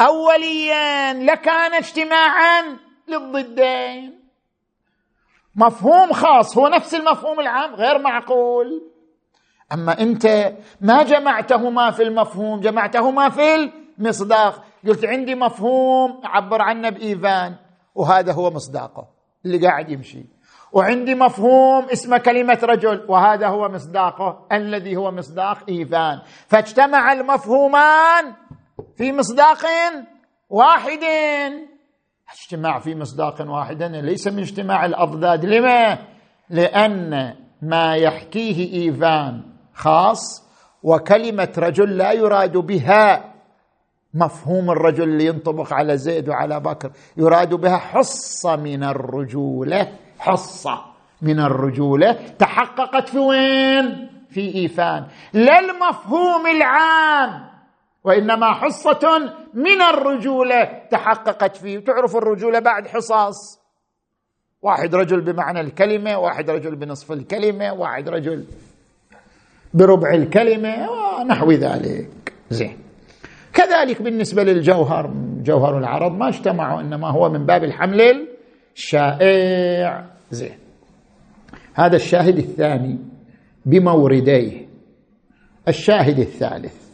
اوليا 0.00 1.12
لكان 1.12 1.74
اجتماعا 1.74 2.78
للضدين. 3.08 4.28
مفهوم 5.54 6.12
خاص 6.12 6.58
هو 6.58 6.68
نفس 6.68 6.94
المفهوم 6.94 7.40
العام 7.40 7.74
غير 7.74 7.98
معقول. 7.98 8.95
أما 9.72 10.00
أنت 10.00 10.52
ما 10.80 11.02
جمعتهما 11.02 11.90
في 11.90 12.02
المفهوم 12.02 12.60
جمعتهما 12.60 13.28
في 13.28 13.70
المصداق. 13.98 14.64
قلت 14.86 15.04
عندي 15.04 15.34
مفهوم 15.34 16.20
عبر 16.24 16.62
عنه 16.62 16.90
بايفان 16.90 17.54
وهذا 17.94 18.32
هو 18.32 18.50
مصداقه 18.50 19.08
اللي 19.44 19.66
قاعد 19.66 19.90
يمشي. 19.90 20.24
وعندي 20.72 21.14
مفهوم 21.14 21.84
اسمه 21.84 22.18
كلمة 22.18 22.58
رجل 22.62 23.04
وهذا 23.08 23.48
هو 23.48 23.68
مصداقه 23.68 24.46
الذي 24.52 24.96
هو 24.96 25.10
مصداق 25.10 25.58
إيفان. 25.68 26.20
فاجتمع 26.46 27.12
المفهومان 27.12 28.34
في 28.96 29.12
مصداق 29.12 29.64
واحد. 30.50 31.00
اجتماع 32.32 32.78
في 32.78 32.94
مصداق 32.94 33.50
واحد 33.50 33.82
ليس 33.82 34.28
من 34.28 34.38
اجتماع 34.38 34.84
الأضداد. 34.84 35.44
لما؟ 35.44 35.98
لأن 36.50 37.34
ما 37.62 37.96
يحكيه 37.96 38.82
إيفان 38.82 39.55
خاص 39.76 40.46
وكلمة 40.82 41.52
رجل 41.58 41.96
لا 41.96 42.12
يراد 42.12 42.56
بها 42.56 43.32
مفهوم 44.14 44.70
الرجل 44.70 45.02
اللي 45.04 45.26
ينطبق 45.26 45.72
على 45.72 45.96
زيد 45.98 46.28
وعلى 46.28 46.60
بكر 46.60 46.90
يراد 47.16 47.54
بها 47.54 47.76
حصة 47.76 48.56
من 48.56 48.84
الرجولة 48.84 49.92
حصة 50.18 50.84
من 51.22 51.40
الرجولة 51.40 52.12
تحققت 52.38 53.08
في 53.08 53.18
وين؟ 53.18 54.08
في 54.30 54.54
إيفان. 54.54 55.06
لا 55.32 55.58
المفهوم 55.58 56.46
العام 56.46 57.46
وإنما 58.04 58.52
حصة 58.54 59.32
من 59.54 59.82
الرجولة 59.82 60.64
تحققت 60.90 61.56
فيه. 61.56 61.78
تعرف 61.78 62.16
الرجولة 62.16 62.58
بعد 62.58 62.86
حصص 62.86 63.58
واحد 64.62 64.94
رجل 64.94 65.20
بمعنى 65.20 65.60
الكلمة 65.60 66.18
واحد 66.18 66.50
رجل 66.50 66.76
بنصف 66.76 67.12
الكلمة 67.12 67.72
واحد 67.72 68.08
رجل 68.08 68.44
بربع 69.76 70.14
الكلمة 70.14 70.88
ونحو 70.90 71.50
ذلك. 71.50 72.32
زين. 72.50 72.78
كذلك 73.54 74.02
بالنسبة 74.02 74.42
للجوهر 74.42 75.14
جوهر 75.42 75.78
العرض 75.78 76.12
ما 76.12 76.28
اجتمعوا 76.28 76.80
إنما 76.80 77.10
هو 77.10 77.28
من 77.28 77.46
باب 77.46 77.64
الحمل 77.64 78.28
الشائع. 78.76 80.04
زين. 80.30 80.58
هذا 81.74 81.96
الشاهد 81.96 82.38
الثاني 82.38 82.98
بمورديه. 83.66 84.66
الشاهد 85.68 86.18
الثالث. 86.18 86.86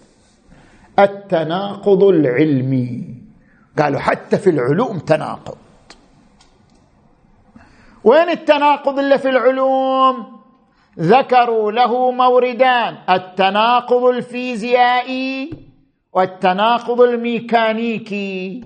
التناقض 0.98 2.02
العلمي. 2.04 3.14
قالوا 3.78 4.00
حتى 4.00 4.38
في 4.38 4.50
العلوم 4.50 4.98
تناقض. 4.98 5.56
وين 8.04 8.28
التناقض 8.30 8.98
اللي 8.98 9.18
في 9.18 9.28
العلوم؟ 9.28 10.31
ذكروا 10.98 11.72
له 11.72 12.10
موردان 12.10 12.96
التناقض 13.10 14.04
الفيزيائي 14.04 15.50
والتناقض 16.12 17.00
الميكانيكي. 17.00 18.64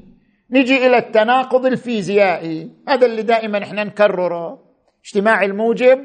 نجي 0.50 0.86
إلى 0.86 0.98
التناقض 0.98 1.66
الفيزيائي 1.66 2.70
هذا 2.88 3.06
اللي 3.06 3.22
دائما 3.22 3.62
إحنا 3.62 3.84
نكرره. 3.84 4.58
اجتماع 5.04 5.44
الموجب 5.44 5.98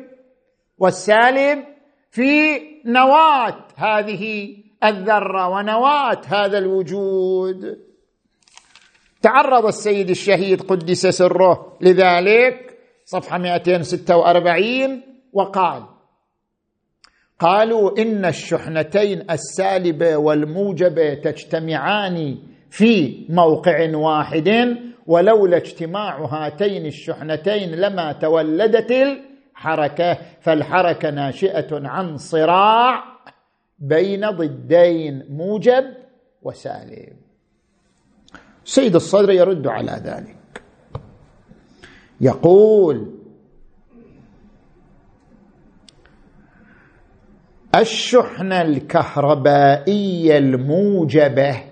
والسالب 0.78 1.64
في 2.12 2.60
نواة 2.86 3.58
هذه 3.76 4.56
الذرة 4.84 5.48
ونواة 5.48 6.22
هذا 6.28 6.58
الوجود. 6.58 7.78
تعرض 9.22 9.66
السيد 9.66 10.10
الشهيد 10.10 10.62
قدس 10.62 11.08
سره 11.08 11.78
لذلك 11.82 12.78
صفحة 13.06 13.38
246 13.38 15.02
وقال 15.34 15.84
قالوا 17.42 18.02
إن 18.02 18.26
الشحنتين 18.26 19.32
السالبة 19.32 20.18
والموجبة 20.18 21.14
تجتمعان 21.14 22.38
في 22.70 23.26
موقع 23.30 23.96
واحد 23.96 24.78
ولولا 25.08 25.58
اجتماع 25.58 26.26
هاتين 26.26 26.86
الشحنتين 26.86 27.72
لما 27.72 28.12
تولدت 28.12 28.92
الحركة 28.92 30.18
فالحركة 30.42 31.10
ناشئة 31.10 31.88
عن 31.88 32.18
صراع 32.18 33.04
بين 33.80 34.30
ضدين 34.30 35.26
موجب 35.30 35.84
وسالب. 36.42 37.18
سيد 38.64 38.96
الصدر 38.96 39.32
يرد 39.32 39.68
على 39.68 39.92
ذلك. 39.92 40.64
يقول 42.22 43.21
الشحنه 47.76 48.62
الكهربائيه 48.62 50.38
الموجبه 50.38 51.64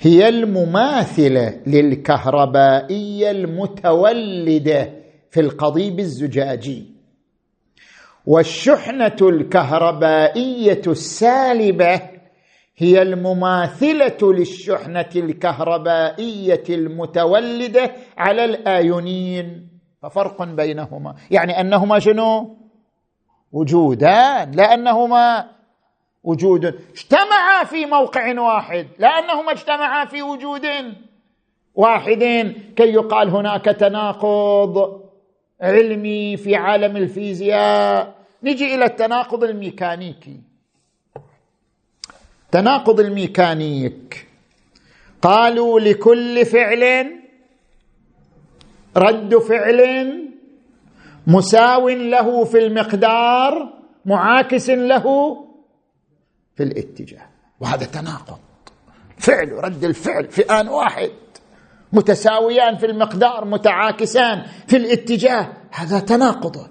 هي 0.00 0.28
المماثلة 0.28 1.60
للكهربائيه 1.66 3.30
المتولده 3.30 4.92
في 5.30 5.40
القضيب 5.40 5.98
الزجاجي. 5.98 6.96
والشحنة 8.26 9.16
الكهربائية 9.22 10.80
السالبة 10.86 12.00
هي 12.76 13.02
المماثلة 13.02 14.18
للشحنة 14.22 15.10
الكهربائية 15.16 16.64
المتولدة 16.68 17.92
على 18.18 18.44
الآيونين. 18.44 19.68
ففرق 20.02 20.42
بينهما. 20.44 21.14
يعني 21.30 21.60
أنهما 21.60 21.98
شنو؟ 21.98 22.56
وجودان 23.52 24.52
لأنهما 24.52 25.50
وجود. 26.24 26.64
اجتمعا 26.64 27.64
في 27.64 27.86
موقع 27.86 28.40
واحد 28.40 28.86
لأنهما 28.98 29.52
اجتمعا 29.52 30.04
في 30.04 30.22
وجود 30.22 30.66
واحد 31.74 32.22
كي 32.76 32.92
يقال 32.92 33.28
هناك 33.30 33.64
تناقض 33.64 35.00
علمي 35.60 36.36
في 36.36 36.56
عالم 36.56 36.96
الفيزياء. 36.96 38.14
نجي 38.42 38.74
إلى 38.74 38.84
التناقض 38.84 39.44
الميكانيكي. 39.44 40.40
تناقض 42.52 43.00
الميكانيك. 43.00 44.28
قالوا 45.22 45.80
لكل 45.80 46.46
فعل 46.46 47.12
رد 48.96 49.38
فعل 49.38 49.80
مساو 51.26 51.88
له 51.88 52.44
في 52.44 52.58
المقدار 52.58 53.52
معاكس 54.04 54.70
له 54.70 55.36
في 56.56 56.62
الاتجاه. 56.62 57.26
وهذا 57.60 57.86
تناقض. 57.86 58.38
فعل 59.18 59.52
رد 59.52 59.84
الفعل 59.84 60.24
في 60.24 60.42
آن 60.42 60.68
واحد. 60.68 61.10
متساويان 61.92 62.76
في 62.76 62.86
المقدار 62.86 63.44
متعاكسان 63.44 64.42
في 64.66 64.76
الاتجاه. 64.76 65.52
هذا 65.70 66.00
تناقض. 66.00 66.66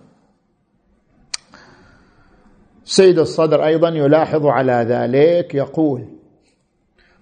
سيد 2.83 3.19
الصدر 3.19 3.65
أيضا 3.65 3.89
يلاحظ 3.89 4.45
على 4.45 4.85
ذلك 4.89 5.55
يقول 5.55 6.07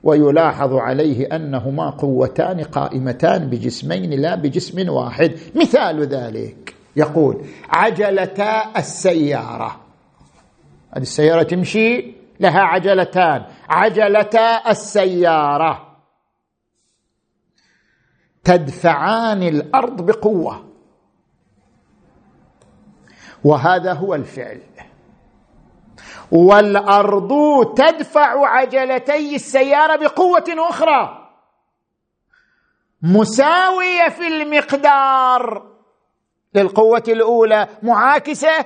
ويلاحظ 0.04 0.74
عليه 0.74 1.36
أنهما 1.36 1.90
قوتان 1.90 2.62
قائمتان 2.64 3.50
بجسمين 3.50 4.22
لا 4.22 4.36
بجسم 4.36 4.90
واحد. 4.90 5.32
مثال 5.56 6.04
ذلك. 6.04 6.73
يقول 6.96 7.46
عجلتا 7.70 8.78
السيارة. 8.78 9.82
هذه 10.92 11.02
السيارة 11.02 11.44
تمشي 11.44 12.16
لها 12.40 12.62
عجلتان. 12.62 13.46
عجلتا 13.70 14.70
السيارة. 14.72 15.98
تدفعان 18.44 19.44
الأرض 19.44 20.06
بقوة. 20.06 20.66
وهذا 23.44 23.94
هو 23.94 24.16
الفعل. 24.16 24.62
والأرض 26.32 27.32
تدفع 27.76 28.48
عجلتي 28.48 29.36
السيارة 29.36 29.96
بقوة 29.96 30.46
أخرى. 30.70 31.30
مساوية 33.02 34.10
في 34.10 34.28
المقدار. 34.28 35.73
للقوة 36.56 37.04
الأولى 37.08 37.68
معاكسة 37.84 38.66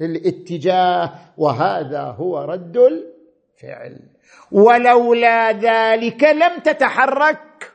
للاتجاه 0.00 1.12
وهذا 1.36 2.02
هو 2.02 2.38
رد 2.38 2.76
الفعل. 2.76 3.98
ولولا 4.52 5.52
ذلك 5.52 6.24
لم 6.24 6.58
تتحرك 6.58 7.72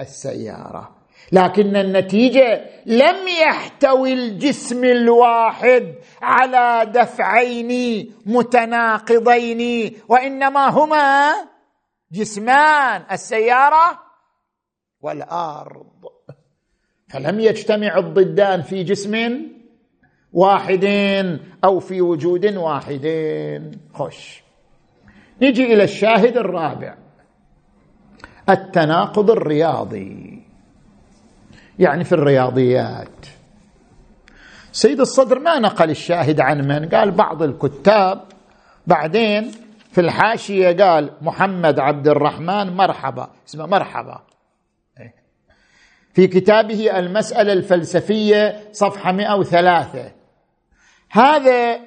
السيارة. 0.00 0.96
لكن 1.32 1.76
النتيجة 1.76 2.70
لم 2.86 3.28
يحتوي 3.28 4.12
الجسم 4.12 4.84
الواحد 4.84 5.94
على 6.22 6.90
دفعين 6.92 8.12
متناقضين 8.26 9.92
وإنما 10.08 10.68
هما 10.68 11.32
جسمان 12.12 13.02
السيارة 13.12 14.02
والأرض. 15.00 15.95
فلم 17.08 17.40
يجتمع 17.40 17.98
الضدان 17.98 18.62
في 18.62 18.82
جسم 18.82 19.42
واحد 20.32 20.84
أو 21.64 21.80
في 21.80 22.00
وجود 22.00 22.56
واحد 22.56 23.06
خش 23.94 24.42
نجي 25.42 25.74
إلى 25.74 25.84
الشاهد 25.84 26.36
الرابع. 26.36 26.94
التناقض 28.48 29.30
الرياضي. 29.30 30.42
يعني 31.78 32.04
في 32.04 32.12
الرياضيات. 32.12 33.26
سيد 34.72 35.00
الصدر 35.00 35.38
ما 35.38 35.58
نقل 35.58 35.90
الشاهد 35.90 36.40
عن 36.40 36.68
من؟ 36.68 36.88
قال 36.88 37.10
بعض 37.10 37.42
الكتاب. 37.42 38.22
بعدين 38.86 39.50
في 39.92 40.00
الحاشية 40.00 40.84
قال 40.84 41.10
محمد 41.22 41.78
عبد 41.78 42.08
الرحمن 42.08 42.76
مرحبا. 42.76 43.30
اسمه 43.48 43.66
مرحبا. 43.66 44.22
في 46.16 46.26
كتابه 46.26 46.98
المسألة 46.98 47.52
الفلسفية 47.52 48.60
صفحة 48.72 49.12
103 49.12 50.12
هذا 51.10 51.80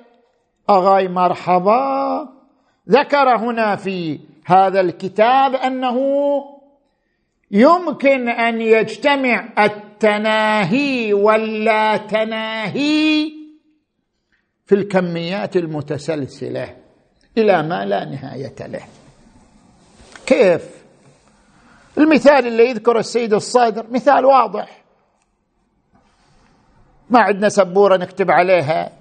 أغاي 0.69 1.07
مرحبا. 1.07 2.29
ذكر 2.89 3.35
هنا 3.35 3.75
في 3.75 4.19
هذا 4.45 4.81
الكتاب 4.81 5.55
أنه 5.55 5.99
يمكن 7.51 8.29
أن 8.29 8.61
يجتمع 8.61 9.49
التناهي 9.59 11.13
واللا 11.13 11.97
تناهي 11.97 13.31
في 14.65 14.75
الكميات 14.75 15.57
المتسلسلة 15.57 16.75
إلى 17.37 17.63
ما 17.63 17.85
لا 17.85 18.05
نهاية 18.05 18.67
له. 18.67 18.83
كيف؟ 20.25 20.78
المثال 21.97 22.47
اللي 22.47 22.69
يذكر 22.69 22.99
السيد 22.99 23.33
الصادر 23.33 23.85
مثال 23.91 24.25
واضح. 24.25 24.83
ما 27.09 27.19
عندنا 27.19 27.49
سبورة 27.49 27.97
نكتب 27.97 28.31
عليها. 28.31 28.91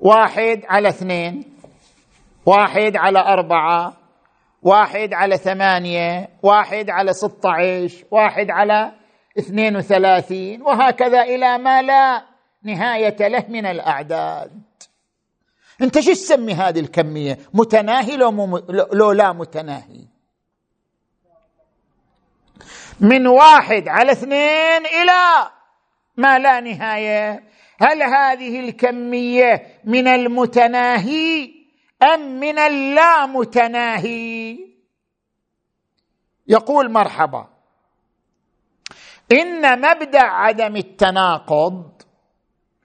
واحد 0.00 0.62
على 0.68 0.88
اثنين 0.88 1.44
واحد 2.46 2.96
على 2.96 3.18
أربعة 3.18 3.96
واحد 4.62 5.14
على 5.14 5.36
ثمانية 5.36 6.28
واحد 6.42 6.90
على 6.90 7.12
ستة 7.12 7.50
عشر 7.50 8.04
واحد 8.10 8.50
على 8.50 8.92
اثنين 9.38 9.76
وثلاثين 9.76 10.62
وهكذا 10.62 11.22
إلى 11.22 11.58
ما 11.58 11.82
لا 11.82 12.22
نهاية 12.62 13.28
له 13.28 13.44
من 13.48 13.66
الأعداد. 13.66 14.62
أنت 15.82 16.00
شو 16.00 16.12
تسمي 16.12 16.54
هذه 16.54 16.80
الكمية؟ 16.80 17.38
متناهي 17.54 18.16
لو. 18.16 18.58
لو 18.92 19.12
لا 19.12 19.32
متناهي؟ 19.32 20.06
من 23.00 23.26
واحد 23.26 23.88
على 23.88 24.12
اثنين 24.12 24.86
إلى 24.86 25.50
ما 26.16 26.38
لا 26.38 26.60
نهاية. 26.60 27.44
هل 27.80 28.02
هذه 28.02 28.60
الكمية 28.60 29.80
من 29.84 30.08
المتناهي 30.08 31.50
أم 32.02 32.40
من 32.40 32.58
اللامتناهي؟ 32.58 34.58
يقول 36.48 36.92
مرحبا. 36.92 37.46
إن 39.32 39.80
مبدأ 39.80 40.22
عدم 40.22 40.76
التناقض 40.76 41.90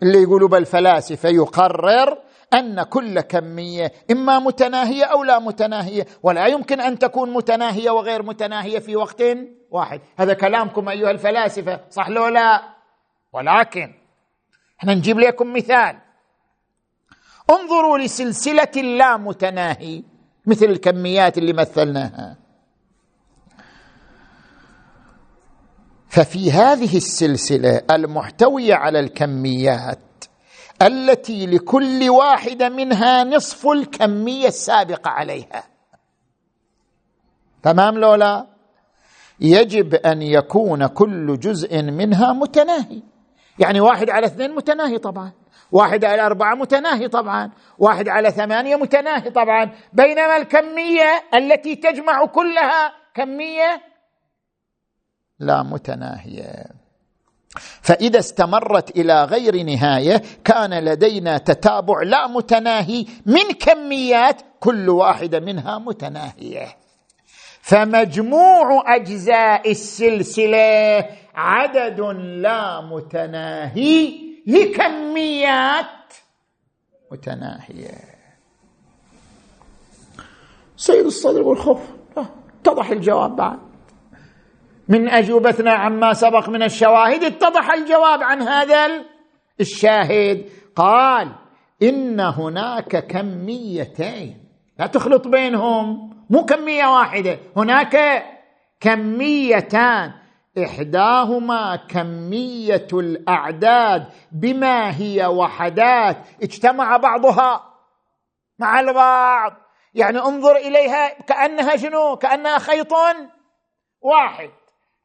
اللي 0.03 0.21
يقولوا 0.21 0.49
بالفلاسفة 0.49 1.29
يقرر 1.29 2.17
أن 2.53 2.83
كل 2.83 3.21
كمية 3.21 3.91
إما 4.11 4.39
متناهية 4.39 5.03
أو 5.03 5.23
لا 5.23 5.39
متناهية 5.39 6.05
ولا 6.23 6.47
يمكن 6.47 6.81
أن 6.81 6.99
تكون 6.99 7.33
متناهية 7.33 7.89
وغير 7.89 8.23
متناهية 8.23 8.79
في 8.79 8.95
وقت 8.95 9.23
واحد. 9.71 10.01
هذا 10.17 10.33
كلامكم 10.33 10.89
أيها 10.89 11.11
الفلاسفة 11.11 11.79
صح 11.89 12.09
لو 12.09 12.27
لا؟ 12.27 12.61
ولكن 13.33 13.93
إحنا 14.79 14.93
نجيب 14.93 15.19
لكم 15.19 15.53
مثال. 15.53 15.97
انظروا 17.49 17.97
لسلسلة 17.97 18.81
لا 18.81 19.17
متناهي 19.17 20.03
مثل 20.45 20.65
الكميات 20.65 21.37
اللي 21.37 21.53
مثلناها. 21.53 22.37
ففي 26.09 26.51
هذه 26.51 26.97
السلسلة 26.97 27.81
المحتوية 27.91 28.73
على 28.75 28.99
الكميات 28.99 29.99
التي 30.81 31.45
لكل 31.45 32.09
واحدة 32.09 32.69
منها 32.69 33.23
نصف 33.23 33.67
الكمية 33.67 34.47
السابقة 34.47 35.09
عليها. 35.09 35.63
تمام 37.63 37.97
لولا؟ 37.97 38.47
يجب 39.39 39.95
أن 39.95 40.21
يكون 40.21 40.87
كل 40.87 41.39
جزء 41.39 41.81
منها 41.81 42.33
متناهي. 42.33 43.01
يعني 43.59 43.79
واحد 43.79 44.09
على 44.09 44.25
اثنين 44.25 44.55
متناهي 44.55 44.97
طبعا. 44.97 45.31
واحد 45.71 46.05
على 46.05 46.21
أربعة 46.25 46.55
متناهي 46.55 47.07
طبعا. 47.07 47.51
واحد 47.77 48.09
على 48.09 48.31
ثمانية 48.31 48.75
متناهي 48.75 49.29
طبعا. 49.29 49.71
بينما 49.93 50.37
الكمية 50.37 51.23
التي 51.33 51.75
تجمع 51.75 52.25
كلها 52.25 52.93
كمية 53.13 53.81
لا 55.39 55.63
متناهية. 55.63 56.84
فإذا 57.81 58.19
استمرت 58.19 58.97
إلى 58.97 59.23
غير 59.23 59.63
نهاية 59.63 60.21
كان 60.43 60.73
لدينا 60.85 61.37
تتابع 61.37 62.01
لا 62.03 62.27
متناهي 62.27 63.05
من 63.25 63.51
كميات 63.59 64.41
كل 64.59 64.89
واحدة 64.89 65.39
منها 65.39 65.77
متناهية. 65.77 66.77
فمجموع 67.61 68.95
أجزاء 68.95 69.71
السلسلة 69.71 71.05
عدد 71.35 71.99
لا 72.41 72.81
متناهي 72.81 74.13
لكميات 74.47 76.13
متناهية. 77.11 78.15
سيد 80.77 81.05
الصدر 81.05 81.55
خف 81.55 81.81
اتضح 82.17 82.89
الجواب 82.89 83.35
بعد. 83.35 83.64
من 84.87 85.09
أجوبتنا 85.09 85.73
عما 85.73 86.13
سبق 86.13 86.49
من 86.49 86.63
الشواهد 86.63 87.23
اتضح 87.23 87.71
الجواب 87.71 88.23
عن 88.23 88.41
هذا 88.41 89.05
الشاهد. 89.59 90.49
قال 90.75 91.35
إن 91.83 92.19
هناك 92.19 93.07
كميتين. 93.07 94.45
لا 94.79 94.87
تخلط 94.87 95.27
بينهم 95.27 96.15
مو 96.29 96.45
كمية 96.45 96.85
واحدة 96.85 97.39
هناك 97.57 98.25
كميتان. 98.79 100.11
إحداهما 100.63 101.75
كمية 101.75 102.87
الأعداد 102.93 104.07
بما 104.31 105.01
هي 105.01 105.25
وحدات. 105.25 106.17
اجتمع 106.43 106.97
بعضها 106.97 107.63
مع 108.59 108.79
البعض. 108.79 109.53
يعني 109.93 110.19
انظر 110.19 110.55
إليها 110.55 111.21
كأنها 111.21 111.75
شنو؟ 111.75 112.15
كأنها 112.15 112.59
خيط 112.59 112.93
واحد. 114.01 114.49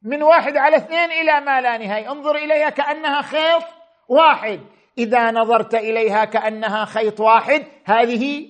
من 0.03 0.23
واحد 0.23 0.57
على 0.57 0.77
اثنين 0.77 1.11
إلى 1.11 1.41
ما 1.41 1.61
لا 1.61 1.79
نهاية. 1.79 2.11
انظر 2.11 2.37
إليها 2.37 2.71
كأنها 2.71 3.23
خيط 3.23 3.63
واحد. 4.09 4.61
إذا 4.99 5.31
نظرت 5.31 5.75
إليها 5.75 6.25
كأنها 6.25 6.85
خيط 6.85 7.21
واحد 7.21 7.63
هذه 7.85 8.47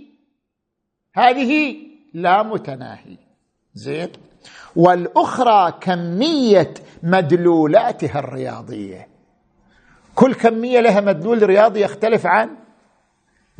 هذه 1.14 1.76
لا 2.14 2.42
متناهي. 2.42 3.16
زين. 3.74 4.12
والأخرى 4.76 5.72
كمية 5.80 6.74
مدلولاتها 7.02 8.18
الرياضية. 8.18 9.08
كل 10.14 10.34
كمية 10.34 10.80
لها 10.80 11.00
مدلول 11.00 11.42
رياضي 11.42 11.80
يختلف 11.80 12.26
عن 12.26 12.56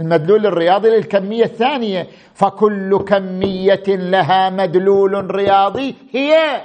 المدلول 0.01 0.47
الرياضي 0.47 0.89
للكمية 0.89 1.45
الثانية. 1.45 2.07
فكل 2.35 3.05
كمية 3.05 3.85
لها 3.87 4.51
مدلول 4.51 5.35
رياضي 5.35 5.95
هي 6.13 6.61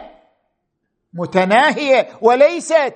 متناهية 1.16 2.08
وليست 2.22 2.94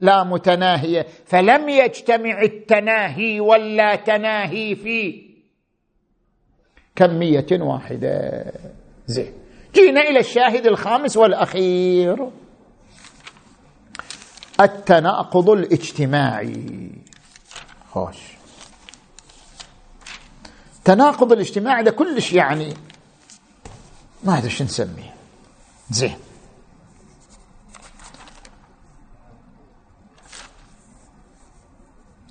لا 0.00 0.24
متناهية. 0.24 1.06
فلم 1.26 1.68
يجتمع 1.68 2.42
التناهي 2.42 3.40
ولا 3.40 3.96
تناهي 3.96 4.76
في 4.76 5.30
كمية 6.96 7.46
واحدة. 7.52 8.44
زين. 9.06 9.32
جينا 9.74 10.00
إلى 10.00 10.20
الشاهد 10.20 10.66
الخامس 10.66 11.16
والأخير. 11.16 12.30
التناقض 14.60 15.50
الاجتماعي. 15.50 16.90
خوش. 17.90 18.16
التناقض 20.78 21.32
الاجتماعي 21.32 21.82
ده 21.82 21.90
كلش 21.90 22.32
يعني 22.32 22.74
ما 24.24 24.38
أدري 24.38 24.50
شو 24.50 24.64
نسميه. 24.64 25.14
زين. 25.90 26.16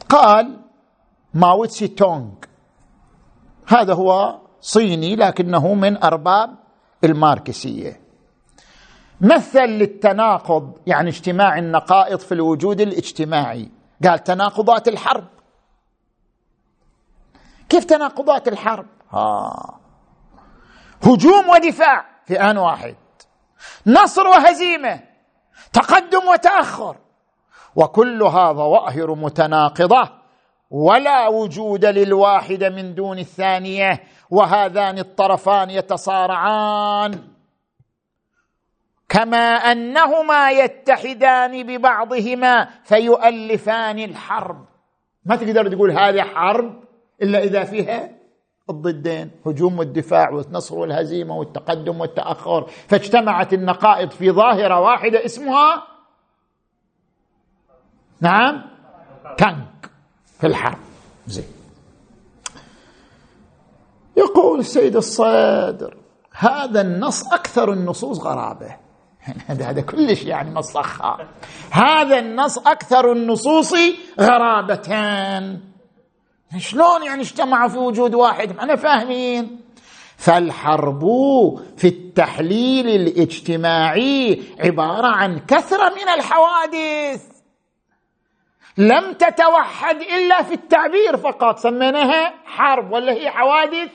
قال 0.10 0.62
ماوتسي 1.34 1.88
تونغ. 1.88 2.32
هذا 3.68 3.94
هو 3.94 4.40
صيني 4.62 5.16
لكنه 5.16 5.74
من 5.74 6.04
أرباب 6.04 6.56
الماركسية. 7.04 8.02
مثل 9.22 9.66
للتناقض 9.66 10.78
يعني 10.88 11.10
اجتماع 11.10 11.58
النقائض 11.58 12.20
في 12.20 12.32
الوجود 12.32 12.82
الاجتماعي. 12.82 13.72
قال 14.04 14.24
تناقضات 14.24 14.88
الحرب. 14.88 15.28
كيف 17.70 17.86
تناقضات 17.86 18.48
الحرب؟ 18.48 18.86
آه. 19.14 19.80
هجوم 21.04 21.50
ودفاع 21.50 22.06
في 22.26 22.42
آن 22.42 22.58
واحد. 22.58 22.96
نصر 23.88 24.28
وهزيمة. 24.28 25.00
تقدم 25.74 26.28
وتأخر. 26.34 26.98
وكلها 27.80 28.54
ظواهر 28.54 29.16
متناقضة 29.16 30.10
ولا 30.72 31.28
وجود 31.28 31.86
للواحد 31.86 32.64
من 32.64 32.96
دون 32.96 33.20
الثانية 33.20 34.04
وهذان 34.30 34.98
الطرفان 35.00 35.70
يتصارعان. 35.70 37.20
كما 39.10 39.56
أنهما 39.56 40.52
يتحدان 40.52 41.64
ببعضهما 41.64 42.68
فيؤلفان 42.84 44.00
الحرب. 44.00 44.66
ما 45.26 45.36
تقدر 45.36 45.68
تقول 45.68 45.92
هذه 45.92 46.22
حرب 46.22 46.84
إلا 47.22 47.44
إذا 47.44 47.64
فيها 47.64 48.10
الضدين 48.70 49.32
هجوم 49.46 49.80
والدفاع 49.80 50.30
والنصر 50.30 50.78
والهزيمة 50.78 51.38
والتقدم 51.38 52.02
والتأخر. 52.02 52.68
فاجتمعت 52.88 53.54
النقائض 53.54 54.12
في 54.12 54.32
ظاهرة 54.32 54.80
واحدة 54.80 55.26
اسمها 55.26 55.89
نعم. 58.22 58.62
تانك 59.38 59.92
في 60.40 60.48
الحرب. 60.48 60.78
زين. 61.28 61.44
يقول 64.18 64.60
السيد 64.60 64.96
الصادر 64.96 65.98
هذا 66.32 66.82
النص 66.82 67.34
أكثر 67.34 67.74
النصوص 67.74 68.20
غرابة. 68.20 68.76
هذا 69.48 69.82
كلش 69.82 70.24
يعني 70.24 70.54
مصخة 70.54 71.18
هذا 71.72 72.20
النص 72.20 72.58
أكثر 72.58 73.12
النصوص 73.12 73.74
غرابة 74.20 74.90
شلون 76.58 77.04
يعني 77.06 77.22
اجتمعوا 77.22 77.70
في 77.70 77.78
وجود 77.78 78.16
واحد؟ 78.16 78.58
أنا 78.58 78.76
فاهمين. 78.76 79.60
فالحرب 80.18 81.02
في 81.78 81.88
التحليل 81.88 82.88
الاجتماعي 82.88 84.44
عبارة 84.60 85.08
عن 85.08 85.40
كثرة 85.40 85.90
من 85.90 86.10
الحوادث. 86.18 87.39
لم 88.80 89.14
تتوحد 89.14 89.96
إلا 89.96 90.44
في 90.44 90.54
التعبير 90.54 91.18
فقط. 91.18 91.58
سميناها 91.58 92.34
حرب 92.46 92.92
ولا 92.92 93.14
هي 93.14 93.30
حوادث؟ 93.30 93.92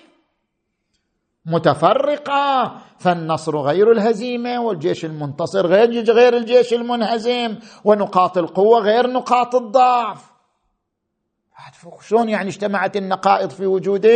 متفرقة. 1.47 2.77
فالنصر 2.99 3.57
غير 3.59 3.93
الهزيمة 3.93 4.61
والجيش 4.61 5.05
المنتصر 5.05 5.67
غير 5.67 6.11
غير 6.11 6.37
الجيش 6.37 6.73
المنهزم 6.73 7.59
ونقاط 7.85 8.39
القوة 8.39 8.81
غير 8.81 9.11
نقاط 9.11 9.55
الضعف. 9.55 10.35
شلون 12.01 12.29
يعني 12.29 12.49
اجتمعت 12.49 12.97
النقائض 12.97 13.51
في 13.51 13.67
وجود 13.67 14.07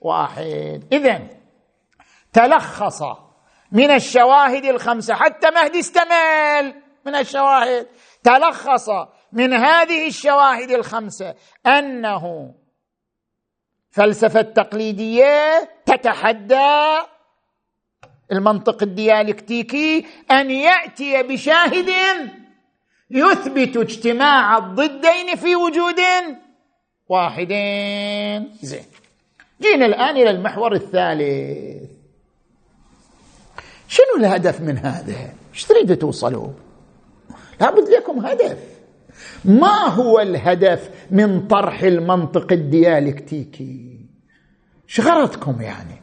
واحد؟ 0.00 0.84
اذا 0.92 1.20
تلخص 2.32 3.02
من 3.72 3.90
الشواهد 3.90 4.64
الخمسة 4.64 5.14
حتى 5.14 5.50
مهدي 5.50 5.78
استمل. 5.78 6.74
من 7.06 7.14
الشواهد 7.14 7.86
تلخص 8.24 8.88
من 9.32 9.52
هذه 9.52 10.08
الشواهد 10.08 10.70
الخمسة 10.70 11.34
أنه 11.66 12.54
فلسفة 13.90 14.42
تقليديه 14.42 15.70
تتحدى 15.86 16.98
المنطق 18.32 18.82
الديالكتيكي 18.82 20.06
أن 20.30 20.50
يأتي 20.50 21.22
بشاهد 21.22 21.90
يثبت 23.10 23.76
اجتماع 23.76 24.58
الضدين 24.58 25.36
في 25.36 25.56
وجود 25.56 26.00
واحدين 27.08 28.56
زين. 28.62 28.84
جينا 29.60 29.86
الآن 29.86 30.16
إلى 30.16 30.30
المحور 30.30 30.72
الثالث. 30.72 31.90
شنو 33.88 34.16
الهدف 34.18 34.60
من 34.60 34.78
هذا؟ 34.78 35.34
إيش 35.54 35.64
تريدوا 35.64 35.96
توصلوا؟ 35.96 36.48
لابد 37.60 37.88
لكم 37.88 38.26
هدف. 38.26 38.79
ما 39.44 39.86
هو 39.86 40.20
الهدف 40.20 40.90
من 41.10 41.46
طرح 41.46 41.82
المنطق 41.82 42.52
الديالكتيكي؟ 42.52 44.00
إيش 44.88 45.00
غرضكم 45.00 45.60
يعني؟ 45.60 46.00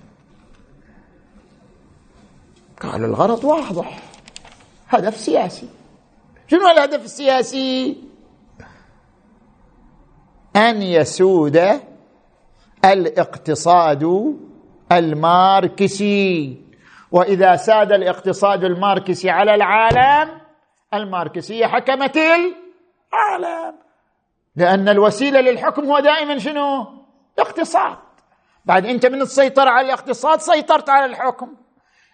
قال 2.81 3.03
الغرض 3.03 3.43
واضح. 3.43 3.99
هدف 4.89 5.17
سياسي. 5.17 5.69
شنو 6.47 6.67
الهدف 6.67 7.05
السياسي؟ 7.05 7.97
أن 10.55 10.81
يسود 10.81 11.61
الاقتصاد 12.85 14.33
الماركسي. 14.91 16.61
وإذا 17.11 17.55
ساد 17.55 17.91
الاقتصاد 17.91 18.63
الماركسي 18.63 19.29
على 19.29 19.55
العالم 19.55 20.29
الماركسية 20.93 21.65
حكمت 21.65 22.17
العالم. 23.17 23.75
لأن 24.55 24.89
الوسيلة 24.89 25.41
للحكم 25.41 25.85
هو 25.85 25.99
دائما 25.99 26.37
شنو؟ 26.37 26.85
اقتصاد 27.39 27.97
بعد 28.65 28.85
أنت 28.85 29.05
من 29.05 29.21
السيطره 29.21 29.69
على 29.69 29.85
الاقتصاد 29.85 30.39
سيطرت 30.39 30.89
على 30.89 31.05
الحكم. 31.05 31.55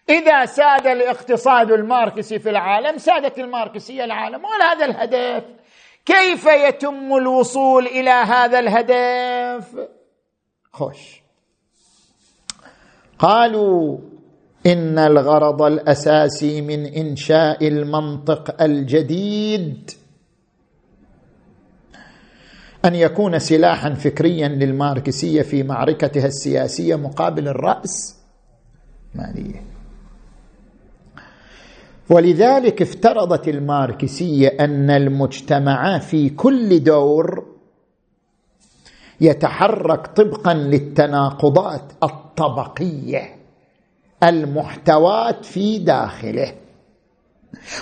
إذا 0.10 0.46
ساد 0.46 0.88
الاقتصاد 0.88 1.72
الماركسي 1.72 2.40
في 2.40 2.50
العالم 2.50 2.98
سادت 2.98 3.40
الماركسية 3.40 4.04
العالم. 4.04 4.42
وهذا 4.46 4.86
الهدف؟ 4.86 5.44
كيف 6.06 6.46
يتم 6.46 7.16
الوصول 7.16 7.88
إلى 7.88 8.10
هذا 8.10 8.60
الهدف؟ 8.60 9.88
خوش. 10.74 11.22
قالوا 13.20 13.98
إن 14.66 15.00
الغرض 15.00 15.62
الأساسي 15.62 16.62
من 16.62 16.86
إنشاء 16.86 17.68
المنطق 17.68 18.62
الجديد 18.62 19.92
أن 22.86 22.96
يكون 22.96 23.40
سلاحا 23.40 23.94
فكريا 23.94 24.48
للماركسية 24.48 25.42
في 25.42 25.64
معركتها 25.64 26.26
السياسية 26.26 26.96
مقابل 26.96 27.48
الرأس؟ 27.48 28.18
ماليه 29.16 29.64
ولذلك 32.10 32.82
افترضت 32.82 33.48
الماركسية 33.48 34.48
أن 34.48 34.90
المجتمع 34.90 36.00
في 36.00 36.30
كل 36.30 36.84
دور 36.84 37.46
يتحرك 39.22 40.08
طبقا 40.08 40.54
للتناقضات 40.54 41.92
الطبقية 42.04 43.36
المحتوات 44.24 45.46
في 45.46 45.80
داخله. 45.80 46.54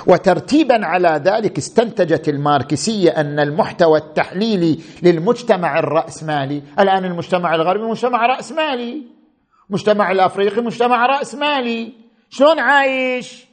وترتيبا 0.07 0.85
على 0.85 1.21
ذلك 1.25 1.57
استنتجت 1.57 2.29
الماركسية 2.29 3.09
أن 3.09 3.39
المحتوى 3.39 3.99
التحليلي 3.99 4.79
للمجتمع 5.03 5.79
الرأسمالي 5.79 6.63
الآن 6.79 7.05
المجتمع 7.05 7.55
الغربي 7.55 7.83
مجتمع 7.83 8.25
رأسمالي 8.25 9.03
مجتمع 9.69 10.11
الأفريقي 10.11 10.61
مجتمع 10.61 11.05
رأسمالي. 11.05 11.93
شلون 12.29 12.59
عايش؟ 12.59 13.45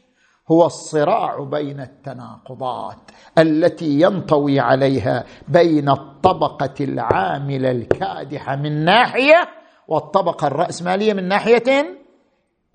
هو 0.50 0.66
الصراع 0.66 1.40
بين 1.40 1.80
التناقضات 1.80 2.98
التي 3.38 4.00
ينطوي 4.00 4.60
عليها 4.60 5.24
بين 5.48 5.88
الطبقة 5.88 6.74
العاملة 6.80 7.70
الكادحة 7.70 8.56
من 8.56 8.84
ناحية 8.84 9.48
والطبقة 9.88 10.46
الرأسمالية 10.46 11.12
من 11.12 11.28
ناحية 11.28 11.98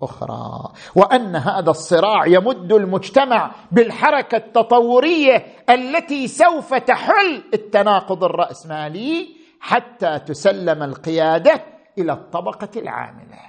أخرى. 0.04 0.72
وأن 0.94 1.36
هذا 1.36 1.70
الصراع 1.70 2.26
يمد 2.26 2.72
المجتمع 2.72 3.50
بالحركة 3.72 4.36
التطورية 4.36 5.46
التي 5.70 6.28
سوف 6.28 6.74
تحل 6.74 7.42
التناقض 7.54 8.24
الرأسمالي 8.24 9.28
حتى 9.60 10.18
تسلم 10.18 10.82
القيادة 10.82 11.64
إلى 11.98 12.12
الطبقة 12.12 12.68
العاملة. 12.76 13.40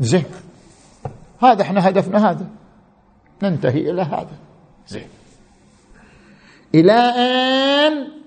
زين. 0.00 0.24
هذا 1.42 1.62
إحنا 1.62 1.88
هدفنا 1.88 2.30
هذا. 2.30 2.46
ننتهي 3.42 3.90
إلى 3.90 4.02
هذا. 4.02 4.36
زين. 4.86 5.08
إلى 6.74 6.92
أن 6.92 8.22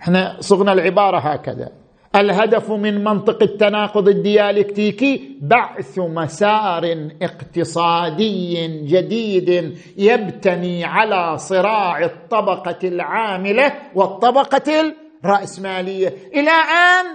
إحنا 0.00 0.36
صغنا 0.40 0.72
العبارة 0.72 1.18
هكذا. 1.18 1.72
الهدف 2.14 2.70
من 2.70 3.04
منطق 3.04 3.42
التناقض 3.42 4.08
الديالكتيكي 4.08 5.38
بعث 5.42 5.98
مسار 5.98 7.08
اقتصادي 7.22 8.66
جديد 8.86 9.78
يبتني 9.96 10.84
على 10.84 11.38
صراع 11.38 12.04
الطبقة 12.04 12.88
العاملة 12.88 13.72
والطبقة 13.94 14.94
الرأسمالية. 15.24 16.14
إلى 16.34 16.50
آن 16.50 17.06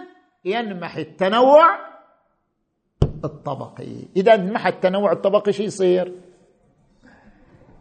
ينمح 0.46 0.96
التنوع 0.98 1.66
الطبقي. 3.26 3.96
إذا 4.18 4.34
انمح 4.34 4.68
التنوع 4.68 5.12
الطبقي 5.12 5.54
شو 5.54 5.64
يصير؟ 5.64 6.12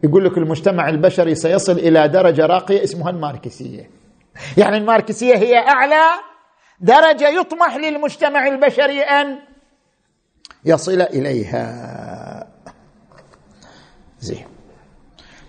يقول 0.03 0.25
لك 0.25 0.37
المجتمع 0.37 0.89
البشري 0.89 1.35
سيصل 1.35 1.73
إلى 1.73 2.07
درجة 2.07 2.45
راقية 2.45 2.83
اسمها 2.83 3.09
الماركسية. 3.09 3.89
يعني 4.57 4.77
الماركسية 4.77 5.35
هي 5.35 5.57
أعلى 5.57 6.01
درجة 6.81 7.29
يطمح 7.29 7.75
للمجتمع 7.75 8.47
البشري 8.47 9.01
أن 9.01 9.39
يصل 10.65 11.01
إليها. 11.01 12.47
زين. 14.19 14.45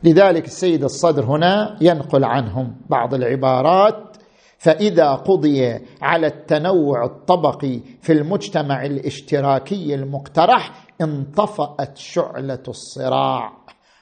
لذلك 0.04 0.44
السيد 0.44 0.84
الصدر 0.84 1.24
هنا 1.24 1.76
ينقل 1.80 2.24
عنهم 2.24 2.76
بعض 2.90 3.14
العبارات 3.14 4.16
فإذا 4.58 5.14
قضي 5.14 5.78
على 6.02 6.26
التنوع 6.26 7.04
الطبقي 7.04 7.80
في 8.02 8.12
المجتمع 8.12 8.84
الاشتراكي 8.84 9.94
المقترح 9.94 10.86
انطفأت 11.00 11.96
شعلة 11.96 12.62
الصراع 12.68 13.52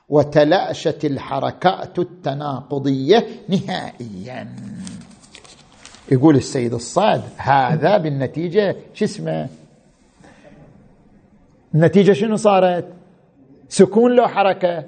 وتلاشت 0.08 1.04
الحركات 1.04 1.98
التناقضية 1.98 3.26
نهائيا. 3.48 4.56
يقول 6.10 6.36
السيد 6.36 6.74
الصاد 6.74 7.22
هذا 7.36 7.98
بالنتيجة 7.98 8.76
شو 8.94 9.04
اسمه؟ 9.04 9.48
النتيجة 11.74 12.12
شنو 12.12 12.36
صارت؟ 12.36 12.84
سكون 13.68 14.16
لو 14.16 14.28
حركة. 14.28 14.84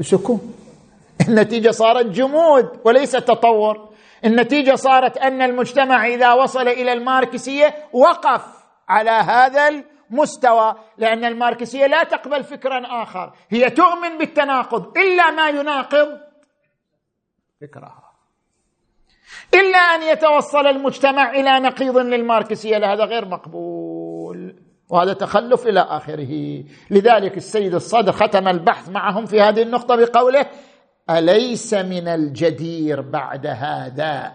سكون. 0.00 0.54
النتيجة 1.28 1.70
صارت 1.70 2.06
جمود 2.06 2.68
وليس 2.84 3.12
تطور. 3.12 3.88
النتيجة 4.24 4.74
صارت 4.74 5.18
أن 5.18 5.42
المجتمع 5.42 6.06
إذا 6.06 6.32
وصل 6.32 6.68
إلى 6.68 6.92
الماركسية 6.92 7.74
وقف 7.92 8.44
على 8.88 9.10
هذا 9.10 9.68
المستوى 9.68 10.74
لأن 10.98 11.24
الماركسية 11.24 11.86
لا 11.86 12.04
تقبل 12.04 12.44
فكرا 12.44 13.02
آخر. 13.02 13.32
هي 13.50 13.70
تؤمن 13.70 14.18
بالتناقض 14.18 14.98
إلا 14.98 15.30
ما 15.30 15.48
يناقض 15.48 16.18
فكرها. 17.60 18.01
إلا 19.54 19.78
أن 19.78 20.02
يتوصل 20.02 20.66
المجتمع 20.66 21.30
إلى 21.30 21.60
نقيض 21.60 21.96
للماركسية 21.98 22.92
هذا 22.92 23.04
غير 23.04 23.28
مقبول. 23.28 24.56
وهذا 24.88 25.12
تخلف 25.12 25.66
إلى 25.66 25.80
آخره. 25.80 26.64
لذلك 26.90 27.36
السيد 27.36 27.74
الصدر 27.74 28.12
ختم 28.12 28.48
البحث 28.48 28.88
معهم 28.88 29.26
في 29.26 29.40
هذه 29.40 29.62
النقطة 29.62 29.96
بقوله 29.96 30.46
أليس 31.10 31.74
من 31.74 32.08
الجدير 32.08 33.00
بعد 33.00 33.46
هذا 33.46 34.32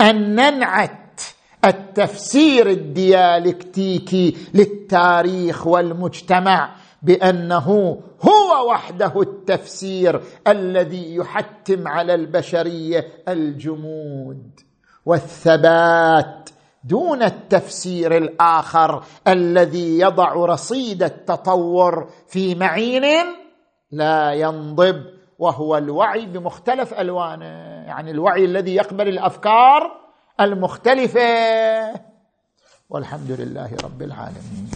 أن 0.00 0.34
ننعت 0.34 1.20
التفسير 1.64 2.70
الديالكتيكي 2.70 4.36
للتاريخ 4.54 5.66
والمجتمع 5.66 6.70
بأنه 7.02 8.00
هو 8.46 8.70
وحده 8.70 9.20
التفسير 9.20 10.22
الذي 10.46 11.14
يحتم 11.14 11.88
على 11.88 12.14
البشرية 12.14 13.06
الجمود 13.28 14.60
والثبات 15.06 16.50
دون 16.84 17.22
التفسير 17.22 18.16
الآخر 18.16 19.02
الذي 19.28 19.98
يضع 19.98 20.32
رصيد 20.32 21.02
التطور 21.02 22.10
في 22.28 22.54
معين 22.54 23.04
لا 23.90 24.32
ينضب 24.32 25.04
وهو 25.38 25.76
الوعي 25.76 26.26
بمختلف 26.26 26.94
ألوانه. 26.94 27.44
يعني 27.86 28.10
الوعي 28.10 28.44
الذي 28.44 28.74
يقبل 28.74 29.08
الأفكار 29.08 30.00
المختلفة. 30.40 31.20
والحمد 32.90 33.30
لله 33.30 33.70
رب 33.84 34.02
العالمين. 34.02 34.70